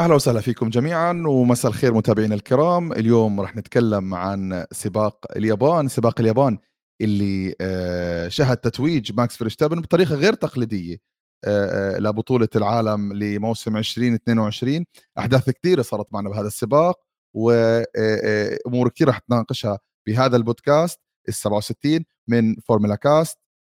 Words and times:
أهلا 0.00 0.14
وسهلا 0.14 0.40
فيكم 0.40 0.68
جميعا 0.68 1.22
ومساء 1.26 1.70
الخير 1.70 1.94
متابعينا 1.94 2.34
الكرام. 2.34 2.92
اليوم 2.92 3.40
راح 3.40 3.56
نتكلم 3.56 4.14
عن 4.14 4.64
سباق 4.72 5.26
اليابان 5.36 5.88
سباق 5.88 6.20
اليابان 6.20 6.58
اللي 7.00 7.54
آه، 7.60 8.28
شهد 8.28 8.56
تتويج 8.56 9.12
ماكس 9.12 9.36
فيرستابن 9.36 9.80
بطريقة 9.80 10.14
غير 10.14 10.32
تقليدية 10.34 10.96
آه، 11.44 11.96
آه، 11.96 11.98
لبطوله 11.98 12.48
العالم 12.56 13.12
لموسم 13.12 13.76
2022 13.76 14.84
أحداث 15.18 15.50
كثيرة 15.50 15.82
صارت 15.82 16.12
معنا 16.12 16.30
بهذا 16.30 16.46
السباق 16.46 17.00
وامور 17.36 18.88
كثيره 18.88 19.10
رح 19.10 19.20
نناقشها 19.30 19.78
بهذا 20.06 20.36
البودكاست 20.36 21.00
ال 21.28 21.34
67 21.34 22.04
من 22.28 22.54
فورمولا 22.54 22.94
كاست. 22.94 23.38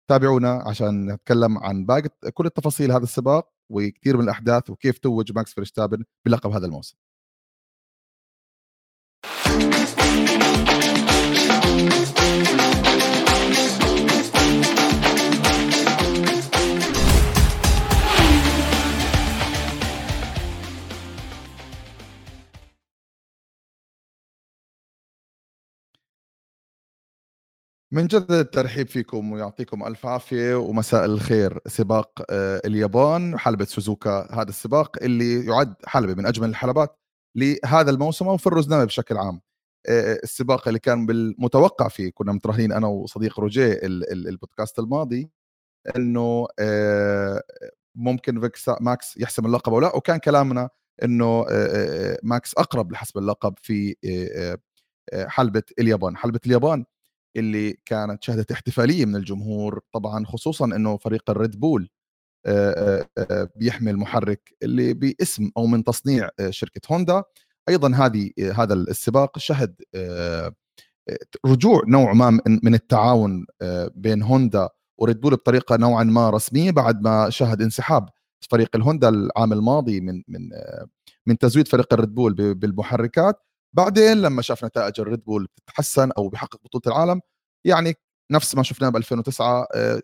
تابعونا 0.09 0.63
عشان 0.67 1.11
نتكلم 1.11 1.57
عن 1.57 1.85
باقي 1.85 2.09
كل 2.33 2.45
التفاصيل 2.45 2.91
هذا 2.91 3.03
السباق. 3.03 3.60
وكثير 3.71 4.17
من 4.17 4.23
الأحداث 4.23 4.69
وكيف 4.69 4.97
توج 4.97 5.31
ماكس 5.35 5.53
فيرستابن 5.53 6.03
بلقب 6.25 6.51
هذا 6.51 6.65
الموسم. 6.65 6.97
منجدد 27.93 28.31
الترحيب 28.31 28.87
فيكم 28.87 29.31
ويعطيكم 29.31 29.83
ألف 29.87 30.05
عافية 30.05 30.55
ومساء 30.55 31.05
الخير. 31.05 31.59
سباق 31.67 32.25
آه، 32.29 32.61
اليابان 32.65 33.39
حلبة 33.39 33.65
سوزوكا 33.65 34.27
هذا 34.33 34.49
السباق 34.49 34.97
اللي 35.03 35.45
يعد 35.45 35.73
حلبة 35.85 36.13
من 36.13 36.25
أجمل 36.25 36.49
الحلبات 36.49 36.99
لهذا 37.35 37.91
الموسم 37.91 38.27
أو 38.27 38.37
في 38.37 38.47
الرزنامة 38.47 38.85
بشكل 38.85 39.17
عام. 39.17 39.41
آه، 39.89 40.19
السباق 40.23 40.67
اللي 40.67 40.79
كان 40.79 41.05
بالمتوقع 41.05 41.87
فيه 41.87 42.11
كنا 42.11 42.31
متراهنين 42.31 42.71
أنا 42.71 42.87
وصديق 42.87 43.39
روجيه 43.39 43.79
البودكاست 43.83 44.79
الماضي 44.79 45.29
إنه 45.95 46.47
آه، 46.59 47.43
ممكن 47.95 48.49
ماكس 48.81 49.17
يحسم 49.17 49.45
اللقب 49.45 49.73
أو 49.73 49.79
لا 49.79 49.95
وكان 49.95 50.17
كلامنا 50.17 50.69
إنه 51.03 51.45
ماكس 52.23 52.53
أقرب 52.57 52.91
لحسم 52.91 53.19
اللقب 53.19 53.53
في 53.61 53.95
حلبة 55.27 55.63
اليابان. 55.79 56.17
حلبة 56.17 56.39
اليابان 56.45 56.85
اللي 57.35 57.77
كانت 57.85 58.23
شهدت 58.23 58.51
احتفالية 58.51 59.05
من 59.05 59.15
الجمهور 59.15 59.81
طبعا 59.93 60.25
خصوصا 60.25 60.65
إنه 60.65 60.97
فريق 60.97 61.29
الريد 61.29 61.59
بول 61.59 61.89
بيحمل 63.55 63.97
محرك 63.97 64.53
اللي 64.63 64.93
باسم 64.93 65.51
أو 65.57 65.67
من 65.67 65.83
تصنيع 65.83 66.29
شركة 66.49 66.81
هوندا. 66.91 67.23
أيضا 67.69 67.95
هذه 67.95 68.31
هذا 68.55 68.73
السباق 68.73 69.37
شهد 69.37 69.75
رجوع 71.45 71.81
نوع 71.87 72.13
ما 72.13 72.39
من 72.63 72.73
التعاون 72.73 73.45
بين 73.95 74.23
هوندا 74.23 74.69
وريد 74.97 75.21
بول 75.21 75.35
بطريقة 75.35 75.77
نوعا 75.77 76.03
ما 76.03 76.29
رسمية 76.29 76.71
بعد 76.71 77.01
ما 77.01 77.29
شهد 77.29 77.61
انسحاب 77.61 78.09
فريق 78.49 78.75
الهوندا 78.75 79.09
العام 79.09 79.53
الماضي 79.53 80.01
من 80.01 80.23
من 80.27 80.49
من 81.25 81.37
تزويد 81.37 81.67
فريق 81.67 81.93
الريد 81.93 82.15
بول 82.15 82.33
بالمحركات. 82.53 83.35
بعدين 83.73 84.21
لما 84.21 84.41
شاف 84.41 84.65
نتائج 84.65 84.99
الريد 85.01 85.23
بول 85.23 85.47
بتتحسن 85.57 86.11
أو 86.17 86.29
بحقق 86.29 86.59
بطولة 86.63 86.95
العالم 86.95 87.21
يعني 87.65 87.95
نفس 88.31 88.55
ما 88.55 88.63
شفناه 88.63 88.89
ب 88.89 88.97
2009 88.97 89.67
آه، 89.75 90.01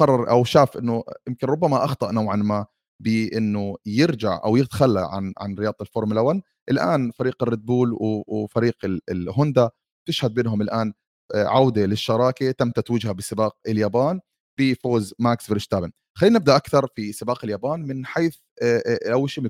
قرر 0.00 0.30
أو 0.30 0.44
شاف 0.44 0.76
إنه 0.78 1.04
يمكن 1.28 1.46
ربما 1.46 1.84
أخطأ 1.84 2.12
نوعا 2.12 2.36
ما 2.36 2.66
بإنه 3.02 3.76
يرجع 3.86 4.40
أو 4.44 4.56
يتخلى 4.56 5.00
عن 5.12 5.32
عن 5.38 5.54
رياضة 5.54 5.76
الفورمولا 5.80 6.20
1 6.20 6.42
الآن 6.70 7.10
فريق 7.10 7.42
الريد 7.42 7.66
بول 7.66 7.96
وفريق 8.28 8.76
الهوندا 9.10 9.70
تشهد 10.08 10.34
بينهم 10.34 10.62
الآن 10.62 10.92
آه، 11.34 11.44
عودة 11.44 11.86
للشراكة 11.86 12.50
تم 12.50 12.70
تتويجها 12.70 13.12
بسباق 13.12 13.56
اليابان 13.68 14.20
بفوز 14.60 15.14
ماكس 15.18 15.46
فيرستابن 15.46 15.92
خلينا 16.18 16.38
نبدأ 16.38 16.56
أكثر 16.56 16.86
في 16.96 17.12
سباق 17.12 17.44
اليابان 17.44 17.80
من 17.86 18.06
حيث 18.06 18.36
آه، 18.62 19.12
اول 19.12 19.30
شيء 19.30 19.44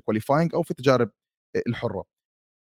أو 0.53 0.63
في 0.63 0.71
التجارب 0.71 1.09
الحرة. 1.67 2.12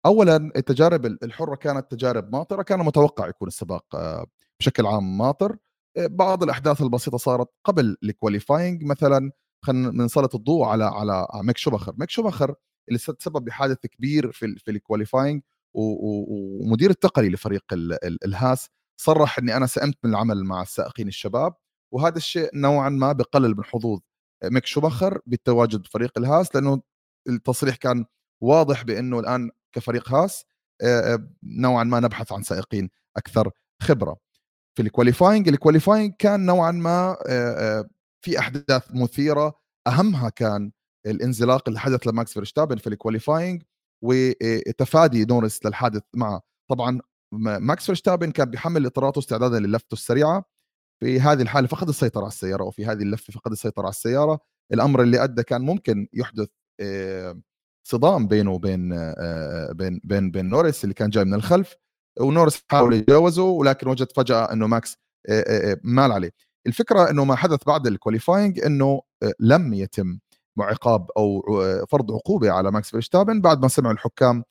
اولا 0.06 0.52
التجارب 0.56 1.06
الحرة 1.06 1.56
كانت 1.56 1.92
تجارب 1.92 2.32
ماطرة 2.32 2.64
كان 2.64 2.80
متوقع 2.80 3.28
يكون 3.28 3.48
السباق 3.48 3.96
آه، 3.96 4.26
بشكل 4.60 4.86
عام 4.86 5.18
ماطر. 5.18 5.58
آه، 5.98 6.08
بعض 6.08 6.44
الأحداث 6.44 6.82
البسيطة 6.82 7.18
صارت 7.18 7.48
قبل 7.64 7.98
ال 8.04 8.11
qualifying 8.11 8.84
مثلا 8.84 9.32
خلينا 9.66 10.04
نسلط 10.06 10.36
الضوء 10.36 10.66
على 10.66 10.84
على 10.84 11.28
ميك 11.36 11.58
شوبخر 11.58 11.94
ميك 11.98 12.10
شوبخر 12.10 12.56
اللي 12.90 13.00
تسبب 13.00 13.46
بحادث 13.46 13.78
كبير 13.86 14.32
في 14.32 14.56
في 14.58 14.72
ال 14.72 14.78
qualifying 14.78 15.42
ومدير 15.74 16.90
التقني 16.90 17.30
لفريق 17.30 17.64
الهاس 18.26 18.70
صرح 19.02 19.38
إني 19.40 19.58
أنا 19.58 19.66
سئمت 19.66 19.98
من 20.04 20.10
العمل 20.12 20.44
مع 20.44 20.62
السائقين 20.62 21.08
الشباب 21.08 21.54
وهذا 21.94 22.18
الشيء 22.18 22.50
نوعا 22.54 22.90
ما 22.90 23.12
بقلل 23.12 23.58
من 23.58 23.64
حظوظ 23.64 24.00
ميك 24.44 24.66
شوبخر 24.66 25.22
بالتواجد 25.26 25.82
بفريق 25.82 26.12
الهاس 26.18 26.56
لأنه 26.56 26.82
التصريح 27.30 27.76
كان 27.76 28.06
واضح 28.44 28.84
بأنه 28.84 29.20
الآن 29.20 29.52
كفريق 29.74 30.14
هاس 30.14 30.46
نوعا 31.44 31.84
ما 31.84 32.00
نبحث 32.00 32.32
عن 32.32 32.44
سائقين 32.44 32.90
أكثر 33.18 33.52
خبرة. 33.82 34.18
في 34.78 34.82
ال 34.82 34.88
qualifying 34.88 35.48
ال 35.48 35.54
qualifying 35.54 36.14
كان 36.20 36.46
نوعا 36.46 36.72
ما 36.72 37.18
في 38.22 38.40
أحداث 38.40 38.96
مثيرة. 38.96 39.62
أهمها 39.88 40.30
كان 40.30 40.72
الانزلاق 41.06 41.64
اللي 41.68 41.80
حدث 41.80 42.08
لماكس 42.08 42.34
فيرشتابن 42.34 42.78
في 42.78 42.88
ال 42.88 42.95
qualifying 42.95 43.64
وتفادي 44.04 45.26
نورس 45.26 45.66
للحادث 45.66 46.04
معه. 46.16 46.42
طبعا 46.70 47.00
ماكس 47.34 47.86
فيرشتابن 47.86 48.32
كان 48.32 48.50
بيحمل 48.50 48.86
اطاراته 48.86 49.20
استعدادا 49.20 49.60
للفته 49.60 49.94
السريعة. 49.94 50.46
في 51.00 51.20
هذه 51.20 51.42
الحالة 51.42 51.68
فقد 51.68 51.90
السيطرة 51.90 52.22
على 52.22 52.28
السيارة 52.28 52.64
وفي 52.64 52.86
هذه 52.86 53.02
اللفة 53.02 53.34
فقد 53.34 53.52
السيطرة 53.52 53.84
على 53.84 53.90
السيارة. 53.90 54.40
الأمر 54.74 55.02
اللي 55.02 55.24
أدى 55.24 55.44
كان 55.44 55.62
ممكن 55.62 56.08
يحدث 56.14 56.50
صدام 57.92 58.28
بينه 58.28 58.52
وبين 58.52 58.90
بين 59.72 60.02
بين 60.04 60.32
بين 60.32 60.50
نوريس 60.50 60.84
اللي 60.84 60.94
كان 60.94 61.10
جاي 61.10 61.26
من 61.26 61.34
الخلف 61.34 61.76
ونورس 62.20 62.64
حاول 62.72 62.94
يتجاوزه 62.94 63.44
ولكن 63.44 63.88
وجد 63.88 64.12
فجأة 64.12 64.54
إنه 64.54 64.68
ماكس 64.68 64.98
مال 65.84 66.12
عليه. 66.12 66.32
الفكرة 66.68 67.10
إنه 67.10 67.26
ما 67.26 67.36
حدث 67.36 67.64
بعد 67.68 67.88
ال 67.88 67.94
qualifying 67.94 68.60
إنه 68.60 69.02
لم 69.40 69.74
يتم 69.74 70.20
عقاب 70.60 71.12
أو 71.18 71.42
فرض 71.90 72.12
عقوبة 72.12 72.52
على 72.52 72.72
ماكس 72.72 72.90
فيرستابن 72.90 73.42
بعد 73.42 73.62
ما 73.62 73.68
سمعوا 73.68 73.94
الحكام 73.94 74.44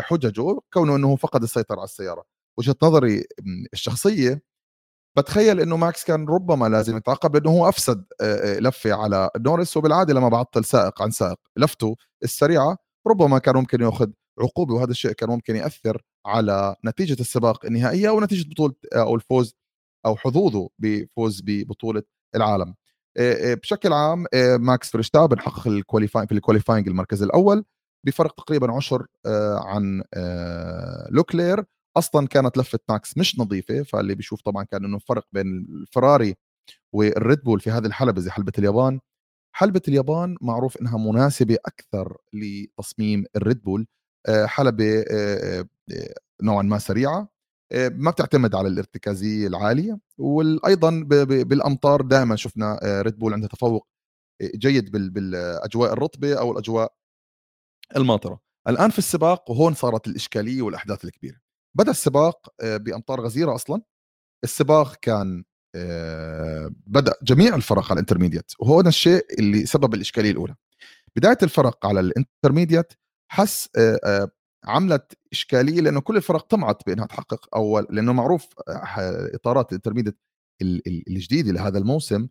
حججه 0.00 0.58
كونه 0.72 0.96
إنه 0.96 1.16
فقد 1.16 1.42
السيطرة 1.42 1.76
على 1.76 1.84
السيارة. 1.84 2.24
وجهة 2.58 2.76
نظري 2.82 3.24
الشخصية 3.72 4.42
بتخيل 5.16 5.60
إنه 5.60 5.76
ماكس 5.76 6.04
كان 6.04 6.26
ربما 6.28 6.68
لازم 6.68 6.96
يتعاقب 6.96 7.36
لأنه 7.36 7.50
هو 7.50 7.68
أفسد 7.68 8.04
لفة 8.60 8.92
على 8.92 9.30
نورس 9.36 9.76
وبالعادة 9.76 10.14
لما 10.14 10.28
بعطل 10.28 10.64
سائق 10.64 11.02
عن 11.02 11.10
سائق 11.10 11.38
لفته 11.56 11.96
السريعة 12.22 12.76
ربما 13.06 13.38
كان 13.38 13.56
ممكن 13.56 13.80
يأخذ 13.80 14.10
عقوبة 14.40 14.74
وهذا 14.74 14.90
الشيء 14.90 15.12
كان 15.12 15.28
ممكن 15.28 15.56
يأثر 15.56 16.02
على 16.26 16.76
نتيجة 16.84 17.20
السباق 17.20 17.64
النهائية 17.66 18.08
أو 18.08 18.20
نتيجة 18.20 18.48
بطولة 18.50 18.74
أو 18.94 19.14
الفوز 19.14 19.54
أو 20.06 20.16
حظوظه 20.16 20.68
بفوز 20.78 21.42
ببطولة 21.44 22.02
العالم. 22.34 22.74
بشكل 23.62 23.92
عام 23.92 24.26
ماكس 24.60 24.90
فريشتابن 24.90 25.40
حقق 25.40 25.68
ال 25.68 25.74
qualifying 25.74 26.28
في 26.28 26.34
ال 26.34 26.39
qualifying 26.39 26.88
المركز 26.88 27.22
الأول 27.22 27.64
بفرق 28.06 28.34
تقريبا 28.34 28.72
عشر 28.72 29.06
عن 29.66 30.02
لوكلير. 31.10 31.64
أصلا 31.96 32.26
كانت 32.26 32.58
لفة 32.58 32.78
ماكس 32.88 33.18
مش 33.18 33.38
نظيفة 33.38 33.82
فاللي 33.82 34.14
بيشوف 34.14 34.40
طبعا 34.42 34.64
كان 34.64 34.84
إنه 34.84 34.98
فرق 34.98 35.26
بين 35.32 35.46
الفراري 35.70 36.36
والريد 36.92 37.42
بول 37.44 37.60
في 37.60 37.70
هذه 37.70 37.86
الحلبة 37.86 38.20
زي 38.20 38.30
حلبة 38.30 38.52
اليابان. 38.58 39.00
حلبة 39.56 39.82
اليابان 39.88 40.36
معروف 40.40 40.76
إنها 40.80 40.98
مناسبة 40.98 41.58
أكثر 41.66 42.16
لتصميم 42.32 43.24
الريد 43.36 43.62
بول. 43.62 43.86
آه، 44.28 44.46
حلبة 44.46 45.04
آه، 45.10 45.60
آه، 45.92 46.14
نوعا 46.42 46.62
ما 46.62 46.78
سريعة 46.78 47.28
ما 47.74 48.10
بتعتمد 48.10 48.54
على 48.54 48.68
الارتكازية 48.68 49.46
العالية. 49.46 50.00
وأيضا 50.18 50.90
بالأمطار 51.44 52.02
دائما 52.02 52.36
شفنا 52.36 52.80
ريد 53.02 53.18
بول 53.18 53.32
عنده 53.34 53.48
تفوق 53.48 53.88
جيد 54.42 54.90
بالأجواء 54.92 55.92
الرطبة 55.92 56.34
أو 56.40 56.52
الأجواء 56.52 56.92
الماطرة. 57.96 58.40
الآن 58.68 58.90
في 58.90 58.98
السباق 58.98 59.50
وهون 59.50 59.74
صارت 59.74 60.06
الإشكالية 60.08 60.62
والأحداث 60.62 61.04
الكبيرة. 61.04 61.45
بدأ 61.78 61.90
السباق 61.90 62.48
بأمطار 62.62 63.20
غزيرة 63.20 63.54
أصلا. 63.54 63.82
السباق 64.44 64.96
كان 65.02 65.44
بدأ 66.86 67.14
جميع 67.22 67.54
الفرق 67.54 67.84
على 67.84 67.92
ال 67.92 67.97
intermediate 67.97 68.52
وهو 68.58 68.80
الشيء 68.80 69.26
اللي 69.38 69.66
سبب 69.66 69.94
الإشكالية 69.94 70.30
الأولى. 70.30 70.54
بداية 71.16 71.38
الفرق 71.42 71.86
على 71.86 72.00
ال 72.00 72.07
intermediate 72.07 72.92
حس 73.32 73.68
عملت 74.64 75.12
إشكالية 75.32 75.80
لأنه 75.80 76.00
كل 76.00 76.16
الفرق 76.16 76.46
طمعت 76.46 76.86
بأنها 76.86 77.06
تحقق 77.06 77.56
أول 77.56 77.86
لأنه 77.90 78.12
معروف 78.12 78.46
إطارات 79.34 79.72
ال 79.72 79.75
intermediate 79.75 80.18
الجديدة 81.08 81.52
لهذا 81.52 81.78
الموسم 81.78 82.28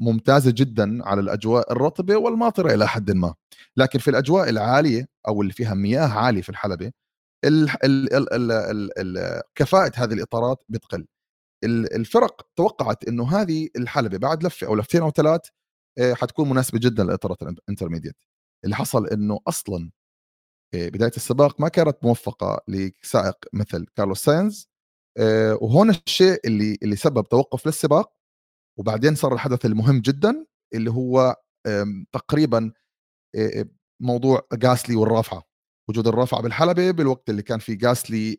ممتازة 0.00 0.50
جدا 0.50 1.04
على 1.04 1.20
الأجواء 1.20 1.72
الرطبة 1.72 2.16
والماطرة 2.16 2.74
إلى 2.74 2.88
حد 2.88 3.10
ما. 3.10 3.34
لكن 3.76 3.98
في 3.98 4.10
الأجواء 4.10 4.48
العالية 4.48 5.08
أو 5.28 5.42
اللي 5.42 5.52
فيها 5.52 5.74
مياه 5.74 6.08
عالية 6.08 6.42
في 6.42 6.48
الحلبة 7.44 9.42
كفاءة 9.54 9.92
هذه 9.96 10.12
الإطارات 10.12 10.64
بتقل. 10.68 11.06
الفرق 11.64 12.48
توقعت 12.56 13.04
إنه 13.08 13.40
هذه 13.40 13.68
الحلبة 13.76 14.18
بعد 14.18 14.44
لفة 14.44 14.66
أو 14.66 14.74
لفتين 14.76 15.02
أو 15.02 15.10
ثلاث 15.10 15.40
حتكون 16.12 16.50
مناسبة 16.50 16.78
جدا 16.78 17.04
للاطارات 17.04 17.42
ال 17.42 17.47
intermediate. 17.47 18.16
اللي 18.64 18.76
حصل 18.76 19.06
إنه 19.08 19.40
أصلا 19.48 19.90
بداية 20.74 21.12
السباق 21.16 21.60
ما 21.60 21.68
كانت 21.68 21.96
موفقة 22.02 22.60
لسائق 22.68 23.36
مثل 23.52 23.86
كارلوس 23.96 24.24
ساينز 24.24 24.68
وهون 25.60 25.90
الشيء 25.90 26.40
اللي 26.44 26.78
اللي 26.82 26.96
سبب 26.96 27.28
توقف 27.28 27.66
للسباق. 27.66 28.12
وبعدين 28.78 29.14
صار 29.14 29.34
الحدث 29.34 29.66
المهم 29.66 30.00
جدا 30.00 30.46
اللي 30.74 30.90
هو 30.90 31.36
تقريبا 32.12 32.72
موضوع 34.02 34.46
غاسلي 34.64 34.96
والرافعة. 34.96 35.47
وجود 35.88 36.08
الرافعه 36.08 36.42
بالحلبة 36.42 36.90
بالوقت 36.90 37.30
اللي 37.30 37.42
كان 37.42 37.58
في 37.58 37.78
غاسلي 37.84 38.38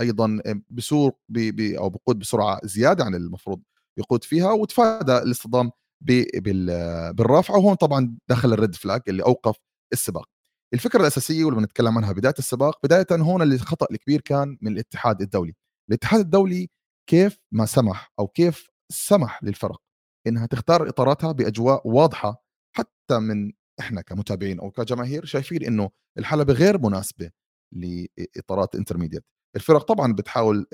أيضا 0.00 0.40
بسوق 0.70 1.20
أو 1.60 1.90
بقود 1.90 2.18
بسرعة 2.18 2.60
زيادة 2.64 3.04
عن 3.04 3.14
المفروض 3.14 3.62
يقود 3.98 4.24
فيها 4.24 4.52
وتفادى 4.52 5.18
الاصطدام 5.18 5.70
بالرافعه 6.00 7.56
وهون 7.56 7.74
طبعا 7.74 8.16
دخل 8.28 8.52
الريد 8.52 8.74
فلاج 8.74 9.00
اللي 9.08 9.22
أوقف 9.22 9.56
السباق. 9.92 10.28
الفكرة 10.74 11.00
الأساسية 11.00 11.44
واللي 11.44 11.60
بنتكلم 11.60 11.98
عنها 11.98 12.12
بداية 12.12 12.34
السباق 12.38 12.78
بداية 12.84 13.06
هون 13.12 13.42
اللي 13.42 13.54
الخطأ 13.54 13.86
الكبير 13.90 14.20
كان 14.20 14.58
من 14.62 14.72
الاتحاد 14.72 15.22
الدولي. 15.22 15.54
الاتحاد 15.88 16.20
الدولي 16.20 16.70
كيف 17.10 17.38
ما 17.52 17.66
سمح 17.66 18.12
أو 18.18 18.26
كيف 18.28 18.68
سمح 18.92 19.44
للفرق 19.44 19.80
إنها 20.26 20.46
تختار 20.46 20.88
إطاراتها 20.88 21.32
بأجواء 21.32 21.88
واضحة 21.88 22.44
حتى 22.76 23.18
من 23.18 23.52
إحنا 23.80 24.00
كمتابعين 24.00 24.60
أو 24.60 24.70
كجماهير 24.70 25.24
شايفين 25.24 25.64
إنه 25.64 25.90
الحلبة 26.18 26.52
غير 26.52 26.78
مناسبة 26.78 27.30
لإطارات 27.72 28.74
انترميديت 28.74 29.24
الفرق 29.56 29.82
طبعا 29.82 30.12
بتحاول 30.12 30.66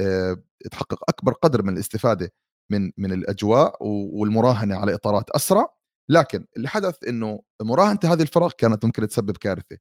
تحقق 0.71 0.99
أكبر 1.09 1.33
قدر 1.33 1.63
من 1.63 1.73
الاستفادة 1.73 2.33
من 2.71 2.91
من 2.99 3.13
الأجواء 3.13 3.77
والمراهنة 3.87 4.77
على 4.77 4.95
إطارات 4.95 5.31
أسرع. 5.31 5.75
لكن 6.11 6.47
اللي 6.57 6.69
حدث 6.69 7.05
إنه 7.09 7.41
مراهنة 7.63 7.99
هذه 8.05 8.23
الفرق 8.23 8.53
كانت 8.57 8.85
ممكن 8.85 9.09
تسبب 9.09 9.37
كارثة. 9.37 9.79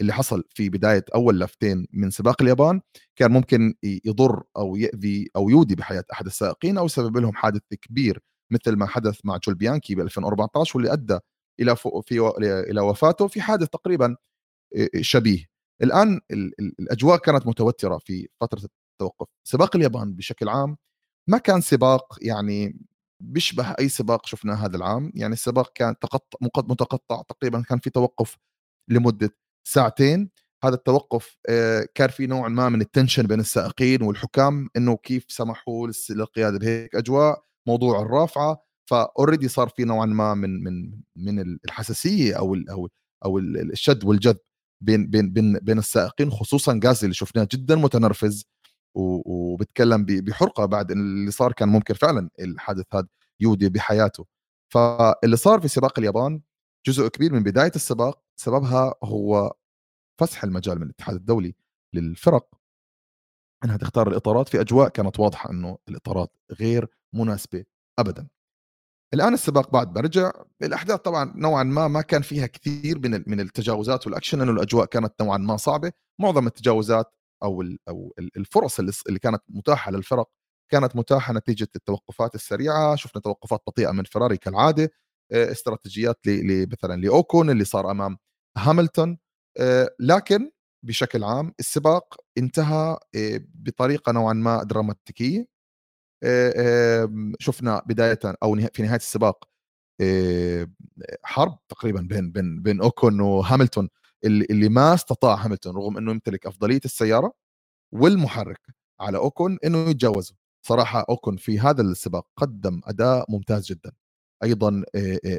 اللي 0.00 0.12
حصل 0.12 0.44
في 0.50 0.68
بداية 0.70 1.04
أول 1.14 1.40
لفتين 1.40 1.86
من 1.92 2.10
سباق 2.10 2.42
اليابان 2.42 2.80
كان 3.16 3.30
ممكن 3.32 3.74
يضر 4.04 4.42
أو 4.56 4.76
يأذي 4.76 5.30
أو 5.36 5.50
يودي 5.50 5.74
بحياة 5.74 6.04
أحد 6.12 6.26
السائقين 6.26 6.78
أو 6.78 6.86
يسبب 6.86 7.16
لهم 7.16 7.34
حادث 7.34 7.62
كبير 7.82 8.20
مثل 8.52 8.76
ما 8.76 8.86
حدث 8.86 9.20
مع 9.24 9.36
جول 9.36 9.54
بيانكي 9.54 9.94
ب 9.94 10.00
2014 10.00 10.78
واللي 10.78 10.92
أدى 10.92 11.18
إلى 11.60 11.76
في 11.76 12.32
إلى 12.70 12.80
وفاته 12.80 13.28
في 13.28 13.40
حادث 13.40 13.68
تقريبا 13.68 14.16
شبيه. 15.00 15.46
الآن 15.82 16.20
الأجواء 16.80 17.18
كانت 17.18 17.46
متوترة 17.46 17.98
في 17.98 18.28
فترة 18.40 18.68
التوقف. 18.92 19.26
سباق 19.44 19.76
اليابان 19.76 20.14
بشكل 20.14 20.48
عام 20.48 20.76
ما 21.28 21.38
كان 21.38 21.60
سباق 21.60 22.18
يعني 22.22 22.80
بيشبه 23.22 23.74
أي 23.78 23.88
سباق 23.88 24.26
شفناه 24.26 24.54
هذا 24.54 24.76
العام. 24.76 25.12
يعني 25.14 25.32
السباق 25.32 25.72
كان 25.74 25.98
تقطع 25.98 26.38
متقطع 26.56 27.22
تقريبا 27.28 27.62
كان 27.62 27.78
في 27.78 27.90
توقف 27.90 28.36
لمدة 28.88 29.36
ساعتين. 29.68 30.30
هذا 30.64 30.74
التوقف 30.74 31.38
كان 31.94 32.08
في 32.08 32.26
نوع 32.26 32.48
ما 32.48 32.68
من 32.68 32.80
ال 32.80 32.85
tension 32.85 33.22
بين 33.26 33.40
السائقين 33.40 34.02
والحكام 34.02 34.68
إنه 34.76 34.96
كيف 34.96 35.24
سمحوا 35.28 35.88
للقياده 36.10 36.58
بهيك 36.58 36.94
أجواء 36.94 37.42
موضوع 37.66 38.02
الرافعة. 38.02 38.69
ف 38.90 38.97
already 38.97 39.48
صار 39.48 39.68
في 39.68 39.84
نوعا 39.84 40.06
ما 40.06 40.34
من 40.34 40.64
من 40.64 41.00
من 41.16 41.40
الحساسية 41.64 42.38
أو 42.38 42.54
ال 42.54 42.70
أو 42.70 42.88
أو 43.24 43.38
الشد 43.38 44.04
والجذب 44.04 44.38
بين 44.84 45.06
بين 45.06 45.30
بين 45.32 45.58
بين 45.58 45.78
السائقين 45.78 46.30
خصوصا 46.30 46.80
غازي 46.84 47.04
اللي 47.04 47.14
شفناه 47.14 47.48
جدا 47.52 47.76
متنرفز 47.76 48.44
وبتكلم 48.96 50.04
بحرقة 50.08 50.66
بعد 50.66 50.90
اللي 50.90 51.30
صار 51.30 51.52
كان 51.52 51.68
ممكن 51.68 51.94
فعلا 51.94 52.30
الحادث 52.40 52.84
هذا 52.94 53.06
يودي 53.40 53.68
بحياته. 53.68 54.26
فاللي 54.74 55.36
صار 55.36 55.60
في 55.60 55.68
سباق 55.68 55.98
اليابان 55.98 56.40
جزء 56.86 57.08
كبير 57.08 57.32
من 57.32 57.42
بداية 57.42 57.72
السباق 57.76 58.22
سببها 58.40 58.94
هو 59.04 59.54
فسح 60.20 60.44
المجال 60.44 60.76
من 60.78 60.82
الاتحاد 60.84 61.16
الدولي 61.16 61.54
للفرق. 61.94 62.48
انها 63.64 63.76
تختار 63.76 64.08
الإطارات 64.08 64.48
في 64.48 64.60
أجواء 64.60 64.88
كانت 64.88 65.20
واضحة 65.20 65.50
إنه 65.50 65.78
الإطارات 65.88 66.32
غير 66.60 66.88
مناسبة 67.14 67.64
ابدا. 67.98 68.28
الآن 69.14 69.34
السباق 69.34 69.70
بعد 69.70 69.94
ما 69.94 70.00
رجع 70.00 70.32
الأحداث 70.62 71.00
طبعا 71.00 71.32
نوعا 71.36 71.62
ما 71.62 71.88
ما 71.88 72.00
كان 72.02 72.22
فيها 72.22 72.46
كثير 72.46 72.98
من 72.98 73.24
من 73.26 73.40
التجاوزات 73.40 74.06
والأكشن 74.06 74.38
لأنه 74.38 74.52
الأجواء 74.52 74.86
كانت 74.86 75.14
نوعا 75.22 75.38
ما 75.38 75.56
صعبة. 75.56 75.92
معظم 76.20 76.46
التجاوزات 76.46 77.14
أو 77.42 77.62
أو 77.88 78.14
الفرص 78.36 78.78
اللي 78.80 79.18
كانت 79.22 79.42
متاحة 79.48 79.90
للفرق 79.92 80.28
كانت 80.72 80.96
متاحة 80.96 81.32
نتيجة 81.32 81.68
التوقفات 81.76 82.34
السريعة. 82.34 82.96
شفنا 82.96 83.22
توقفات 83.22 83.62
بطيئة 83.66 83.90
من 83.90 84.04
فراري 84.04 84.36
كالعادة 84.36 84.90
آه، 85.32 85.52
استراتيجيات 85.52 86.18
مثلا 86.72 87.00
لأوكون 87.00 87.50
اللي 87.50 87.64
صار 87.64 87.90
أمام 87.90 88.18
هاملتون 88.58 89.18
آه، 89.58 89.90
لكن 90.00 90.50
بشكل 90.84 91.24
عام 91.24 91.54
السباق 91.60 92.16
انتهى 92.38 92.98
آه، 93.16 93.40
بطريقة 93.54 94.12
نوعا 94.12 94.32
ما 94.34 94.62
دراماتيكية. 94.64 95.46
شفنا 97.38 97.82
بداية 97.86 98.18
أو 98.42 98.56
في 98.74 98.82
نهاية 98.82 98.96
السباق 98.96 99.48
حرب 101.24 101.58
تقريبا 101.68 102.00
بين 102.00 102.32
بين 102.32 102.62
بين 102.62 102.80
أوكون 102.80 103.20
وهاملتون 103.20 103.88
اللي, 104.24 104.68
ما 104.68 104.94
استطاع 104.94 105.34
هاملتون 105.34 105.76
رغم 105.76 105.96
إنه 105.98 106.10
يمتلك 106.10 106.46
أفضلية 106.46 106.80
السيارة 106.84 107.32
والمحرك 107.92 108.60
على 109.00 109.18
أوكون 109.18 109.58
إنه 109.64 109.78
يتجاوزه. 109.78 110.34
صراحة 110.66 111.06
أوكون 111.10 111.36
في 111.36 111.60
هذا 111.60 111.82
السباق 111.82 112.26
قدم 112.36 112.80
أداء 112.84 113.26
ممتاز 113.28 113.66
جدا. 113.66 113.92
أيضا 114.42 114.84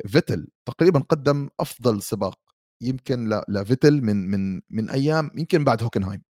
فيتل 0.08 0.48
تقريبا 0.66 1.00
قدم 1.00 1.50
أفضل 1.60 2.02
سباق 2.02 2.40
يمكن 2.82 3.42
لفيتل 3.50 4.02
من 4.02 4.32
من 4.32 4.62
من 4.70 4.90
أيام 4.90 5.32
يمكن 5.36 5.64
بعد 5.64 5.84
هوكنهايم. 5.84 6.24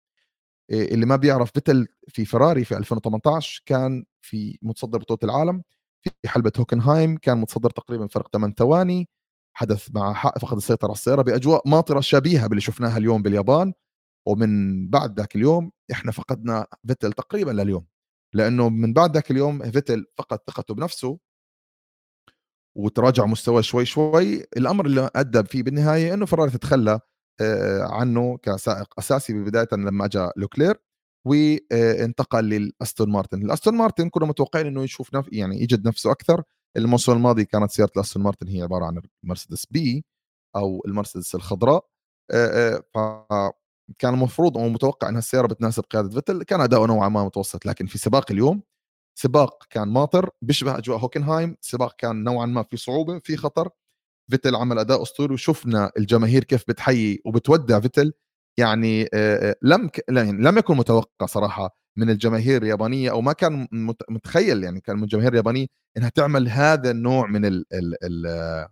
اللي 0.71 1.05
ما 1.05 1.15
بيعرف 1.15 1.51
فيتل 1.51 1.87
في 2.07 2.25
فراري 2.25 2.63
في 2.65 2.77
2018 2.77 3.63
كان 3.65 4.05
في 4.21 4.59
متصدر 4.61 4.97
بطولة 4.97 5.19
العالم 5.23 5.63
في 6.03 6.29
حلبة 6.29 6.51
هوكنهايم 6.59 7.17
كان 7.17 7.37
متصدر 7.37 7.69
تقريبا 7.69 8.07
فرق 8.07 8.29
8 8.33 8.55
ثواني 8.55 9.09
حدث 9.53 9.89
مع 9.95 10.13
حق 10.13 10.39
فقد 10.39 10.57
السيطرة 10.57 10.87
على 10.87 10.93
السيارة 10.95 11.21
بأجواء 11.21 11.69
ماطرة 11.69 11.99
شبيهة 11.99 12.47
باللي 12.47 12.61
شفناها 12.61 12.97
اليوم 12.97 13.21
باليابان 13.21 13.73
ومن 14.27 14.89
بعد 14.89 15.19
ذاك 15.19 15.35
اليوم 15.35 15.71
إحنا 15.91 16.11
فقدنا 16.11 16.67
فيتل 16.87 17.13
تقريبا 17.13 17.51
لليوم 17.51 17.85
لأنه 18.33 18.69
من 18.69 18.93
بعد 18.93 19.13
ذاك 19.13 19.31
اليوم 19.31 19.71
فيتل 19.71 20.05
فقد 20.17 20.39
ثقته 20.47 20.73
بنفسه 20.73 21.19
وتراجع 22.75 23.25
مستواه 23.25 23.61
شوي 23.61 23.85
شوي 23.85 24.43
الأمر 24.57 24.85
اللي 24.85 25.09
أدى 25.15 25.43
فيه 25.43 25.63
بالنهاية 25.63 26.13
إنه 26.13 26.25
فراري 26.25 26.51
تتخلى 26.51 26.99
عنه 27.81 28.37
كسائق 28.37 28.87
أساسي 28.99 29.33
بداية 29.33 29.67
لما 29.71 30.05
اجى 30.05 30.29
لوكلير 30.37 30.81
وانتقل 31.27 32.43
للأستون 32.49 33.09
مارتن. 33.11 33.41
الأستون 33.41 33.73
مارتن 33.75 34.09
كنا 34.09 34.25
متوقعين 34.25 34.67
إنه 34.67 34.83
يشوف 34.83 35.15
نف... 35.15 35.25
يعني 35.31 35.61
يجد 35.61 35.87
نفسه 35.87 36.11
أكثر. 36.11 36.43
الموسم 36.77 37.11
الماضي 37.11 37.45
كانت 37.45 37.71
سيارة 37.71 37.91
الأستون 37.95 38.23
مارتن 38.23 38.47
هي 38.47 38.61
عبارة 38.61 38.85
عن 38.85 39.01
المرسيدس 39.23 39.65
B 39.65 40.05
أو 40.55 40.83
المرسيدس 40.87 41.35
الخضراء. 41.35 41.85
فكان 42.95 44.13
المفروض 44.13 44.57
أو 44.57 44.69
متوقع 44.69 45.09
ان 45.09 45.17
السيارة 45.17 45.47
بتناسب 45.47 45.83
قيادة 45.83 46.09
فيتل. 46.09 46.43
كان 46.43 46.61
أداؤه 46.61 46.87
نوعا 46.87 47.09
ما 47.09 47.23
متوسط 47.25 47.65
لكن 47.65 47.85
في 47.85 47.97
سباق 47.97 48.31
اليوم 48.31 48.63
سباق 49.19 49.63
كان 49.69 49.87
ماطر 49.87 50.29
بيشبه 50.41 50.77
أجواء 50.77 50.99
هوكنهايم. 50.99 51.57
سباق 51.61 51.95
كان 51.97 52.23
نوعا 52.23 52.45
ما 52.45 52.63
في 52.63 52.77
صعوبة 52.77 53.19
في 53.19 53.37
خطر. 53.37 53.69
فيتل 54.29 54.55
عمل 54.55 54.79
أداء 54.79 55.01
أسطوري 55.03 55.33
وشفنا 55.33 55.91
الجماهير 55.97 56.43
كيف 56.43 56.63
بتحيي 56.67 57.21
وبتودع 57.25 57.79
فيتل. 57.79 58.13
يعني 58.59 59.09
لم 59.63 59.89
يعني 60.09 60.31
لم 60.43 60.57
يكن 60.57 60.77
متوقع 60.77 61.25
صراحة 61.25 61.77
من 61.97 62.09
الجماهير 62.09 62.61
اليابانية 62.63 63.11
أو 63.11 63.21
ما 63.21 63.33
كان 63.33 63.67
متخيل 64.09 64.63
يعني 64.63 64.81
كان 64.81 64.97
من 64.97 65.03
الجماهير 65.03 65.31
اليابانية 65.31 65.67
إنها 65.97 66.09
تعمل 66.09 66.49
هذا 66.49 66.91
النوع 66.91 67.27
من 67.27 67.45
ال 67.45 67.65
ال 67.73 67.95
ال 68.05 68.67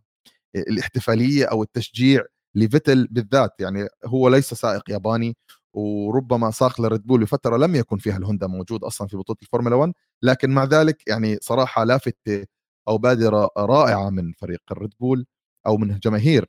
الاحتفالية 0.55 1.45
أو 1.45 1.63
التشجيع 1.63 2.23
لفيتل 2.55 3.07
بالذات. 3.11 3.51
يعني 3.59 3.87
هو 4.05 4.29
ليس 4.29 4.53
سائق 4.53 4.91
ياباني 4.91 5.37
وربما 5.73 6.51
ساق 6.51 6.81
لريد 6.81 7.07
بول 7.07 7.21
لفترة 7.23 7.57
لم 7.57 7.75
يكن 7.75 7.97
فيها 7.97 8.17
الهوندا 8.17 8.47
موجود 8.47 8.83
أصلا 8.83 9.07
في 9.07 9.17
بطولة 9.17 9.37
الفورمولا 9.43 9.75
1 9.75 9.93
لكن 10.23 10.49
مع 10.51 10.63
ذلك 10.65 11.07
يعني 11.07 11.37
صراحة 11.41 11.83
لفتة 11.83 12.45
أو 12.87 12.97
بادرة 12.97 13.49
رائعة 13.57 14.09
من 14.09 14.33
فريق 14.33 14.61
الريد 14.71 14.93
بول. 14.99 15.25
أو 15.67 15.77
من 15.77 15.91
الجماهير 15.91 16.45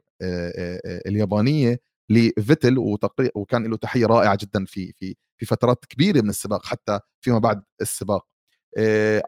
اليابانية 1.07 1.81
لفيتل 2.11 2.99
وكان 3.35 3.67
له 3.67 3.77
تحية 3.77 4.07
رائعة 4.07 4.39
جدا 4.41 4.65
في 4.65 4.93
في 4.93 5.17
في 5.37 5.47
فترات 5.47 5.85
كبيرة 5.85 6.21
من 6.21 6.29
السباق 6.29 6.67
حتى 6.67 7.01
فيما 7.21 7.39
بعد 7.39 7.63
السباق. 7.81 8.27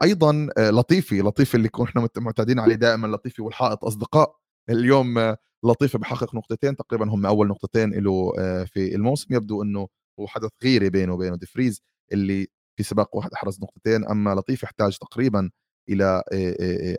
أيضا 0.02 0.48
لطيفي 0.58 1.20
لطيفي 1.20 1.54
اللي 1.54 1.68
كنا 1.68 2.08
معتادين 2.16 2.58
عليه 2.58 2.74
دائما 2.74 3.06
لطيفي 3.06 3.42
والحائط 3.42 3.84
أصدقاء. 3.84 4.36
اليوم 4.70 5.36
لطيفي 5.64 5.98
بحقق 5.98 6.34
نقطتين 6.34 6.76
تقريبا 6.76 7.08
هم 7.08 7.26
أول 7.26 7.48
نقطتين 7.48 7.94
له 7.94 8.32
في 8.64 8.94
الموسم. 8.94 9.34
يبدو 9.34 9.62
إنه 9.62 9.88
حدث 10.26 10.50
غيرة 10.64 10.90
بينه 10.90 11.14
وبين 11.14 11.36
ديفريز 11.36 11.82
اللي 12.12 12.46
في 12.76 12.82
سباق 12.82 13.16
واحد 13.16 13.32
أحرز 13.32 13.60
نقطتين. 13.62 14.06
أما 14.08 14.34
لطيف 14.34 14.62
يحتاج 14.62 14.98
تقريبا 14.98 15.50
إلى 15.88 16.22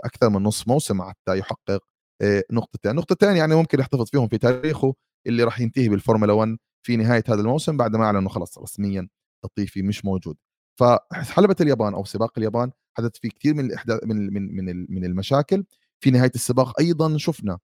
أكثر 0.04 0.30
من 0.30 0.44
نصف 0.44 0.68
موسم 0.68 1.02
حتى 1.02 1.38
يحقق 1.38 1.84
نقطتين 2.52 2.96
نقطتين 2.96 3.36
يعني 3.36 3.56
ممكن 3.56 3.80
يحتفظ 3.80 4.10
فيهم 4.10 4.28
في 4.28 4.38
تاريخه 4.38 4.96
اللي 5.28 5.44
راح 5.44 5.60
ينتهي 5.60 5.90
بالفورمولا 5.90 6.34
1 6.34 6.58
في 6.86 6.96
نهاية 6.98 7.24
هذا 7.28 7.42
الموسم 7.42 7.78
بعد 7.78 7.96
ما 7.96 8.06
اعلن 8.06 8.18
انه 8.18 8.30
خلص 8.30 8.58
رسميا 8.58 9.08
لطيفي 9.46 9.82
مش 9.82 10.06
موجود. 10.06 10.38
فحلبة 10.80 11.56
اليابان 11.62 11.94
أو 11.94 12.06
سباق 12.06 12.38
اليابان 12.38 12.72
حدث 12.98 13.12
في 13.18 13.30
كثير 13.30 13.54
من 13.54 13.66
الإحداث 13.66 14.04
من 14.04 14.34
من 14.34 14.66
من 14.66 14.86
من 14.90 15.06
المشاكل. 15.06 15.66
في 16.04 16.12
نهاية 16.12 16.32
السباق 16.36 16.80
أيضا 16.80 17.18
شفنا 17.18 17.60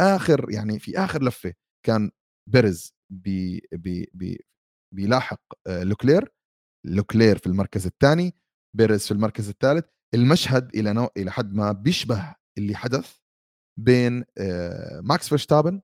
آخر 0.00 0.46
يعني 0.50 0.78
في 0.78 0.98
آخر 0.98 1.22
لفة 1.22 1.52
كان 1.86 2.10
بيرز 2.50 2.94
بي 3.10 3.68
بي 3.72 4.10
بي 4.14 4.44
بيلاحق 4.94 5.40
لوكلير. 5.68 6.32
لوكلير 6.86 7.38
في 7.38 7.46
المركز 7.46 7.86
الثاني 7.86 8.34
بيرز 8.76 9.04
في 9.06 9.10
المركز 9.12 9.48
الثالث. 9.48 9.84
المشهد 10.14 10.76
إلى 10.76 10.92
نوع 10.92 11.10
إلى 11.16 11.30
حد 11.30 11.54
ما 11.54 11.72
بيشبه 11.72 12.34
اللي 12.58 12.74
حدث 12.76 13.21
بين 13.76 14.24
ماكس 15.00 15.28
فيرستابن 15.28 15.80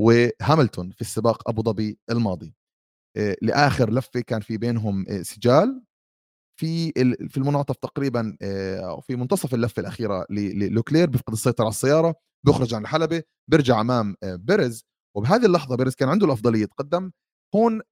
وهاملتون 0.00 0.90
في 0.90 1.00
السباق 1.00 1.48
أبو 1.48 1.62
ظبي 1.62 1.98
الماضي. 2.10 2.54
لآخر 3.42 3.90
لفة 3.90 4.20
كان 4.20 4.40
في 4.40 4.56
بينهم 4.58 5.22
سجال. 5.22 5.82
في 6.60 6.92
في 7.28 7.36
المنعطف 7.36 7.76
تقريبا 7.76 8.36
أو 8.84 9.00
في 9.00 9.16
منتصف 9.16 9.54
اللفة 9.54 9.80
الأخيرة 9.80 10.26
للوكلير 10.30 11.10
بيفقد 11.10 11.32
السيطرة 11.32 11.64
على 11.64 11.70
السيارة 11.70 12.14
بيخرج 12.46 12.74
عن 12.74 12.82
الحلبة 12.82 13.22
بيرجع 13.50 13.80
أمام 13.80 14.16
بيرز 14.22 14.84
وبهذه 15.16 15.46
اللحظة 15.46 15.76
بيرز 15.76 15.94
كان 15.94 16.08
عنده 16.08 16.26
الأفضلية 16.26 16.62
يتقدم 16.62 17.10
هون 17.54 17.82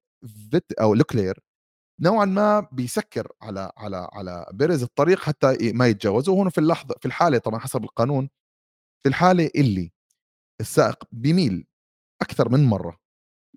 فيت 0.51 0.71
أو 0.81 0.93
لوكلير. 0.93 1.39
نوعا 2.01 2.25
ما 2.25 2.59
بيسكر 2.71 3.31
على 3.41 3.71
على 3.77 4.09
على 4.13 4.45
بيرز 4.53 4.83
الطريق 4.83 5.19
حتى 5.19 5.71
ما 5.73 5.87
يتجاوزه. 5.87 6.31
وهون 6.31 6.49
في 6.49 6.57
اللحظة 6.57 6.95
في 6.99 7.05
الحالة 7.05 7.37
طبعا 7.37 7.59
حسب 7.59 7.83
القانون 7.83 8.29
في 9.03 9.09
الحالة 9.09 9.49
اللي 9.55 9.91
السائق 10.61 11.03
بيميل 11.11 11.67
أكثر 12.21 12.49
من 12.49 12.63
مرة 12.65 12.99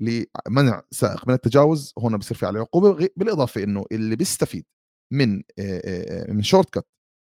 لمنع 0.00 0.82
سائق 0.90 1.28
من 1.28 1.34
التجاوز 1.34 1.92
هون 1.98 2.16
بصير 2.16 2.36
في 2.36 2.46
عليه 2.46 2.60
عقوبة 2.60 3.08
بالإضافة 3.16 3.62
إنه 3.64 3.84
اللي 3.92 4.16
بيستفيد 4.16 4.64
من 5.12 5.42
من 6.28 6.42
short 6.42 6.70
cut 6.78 6.86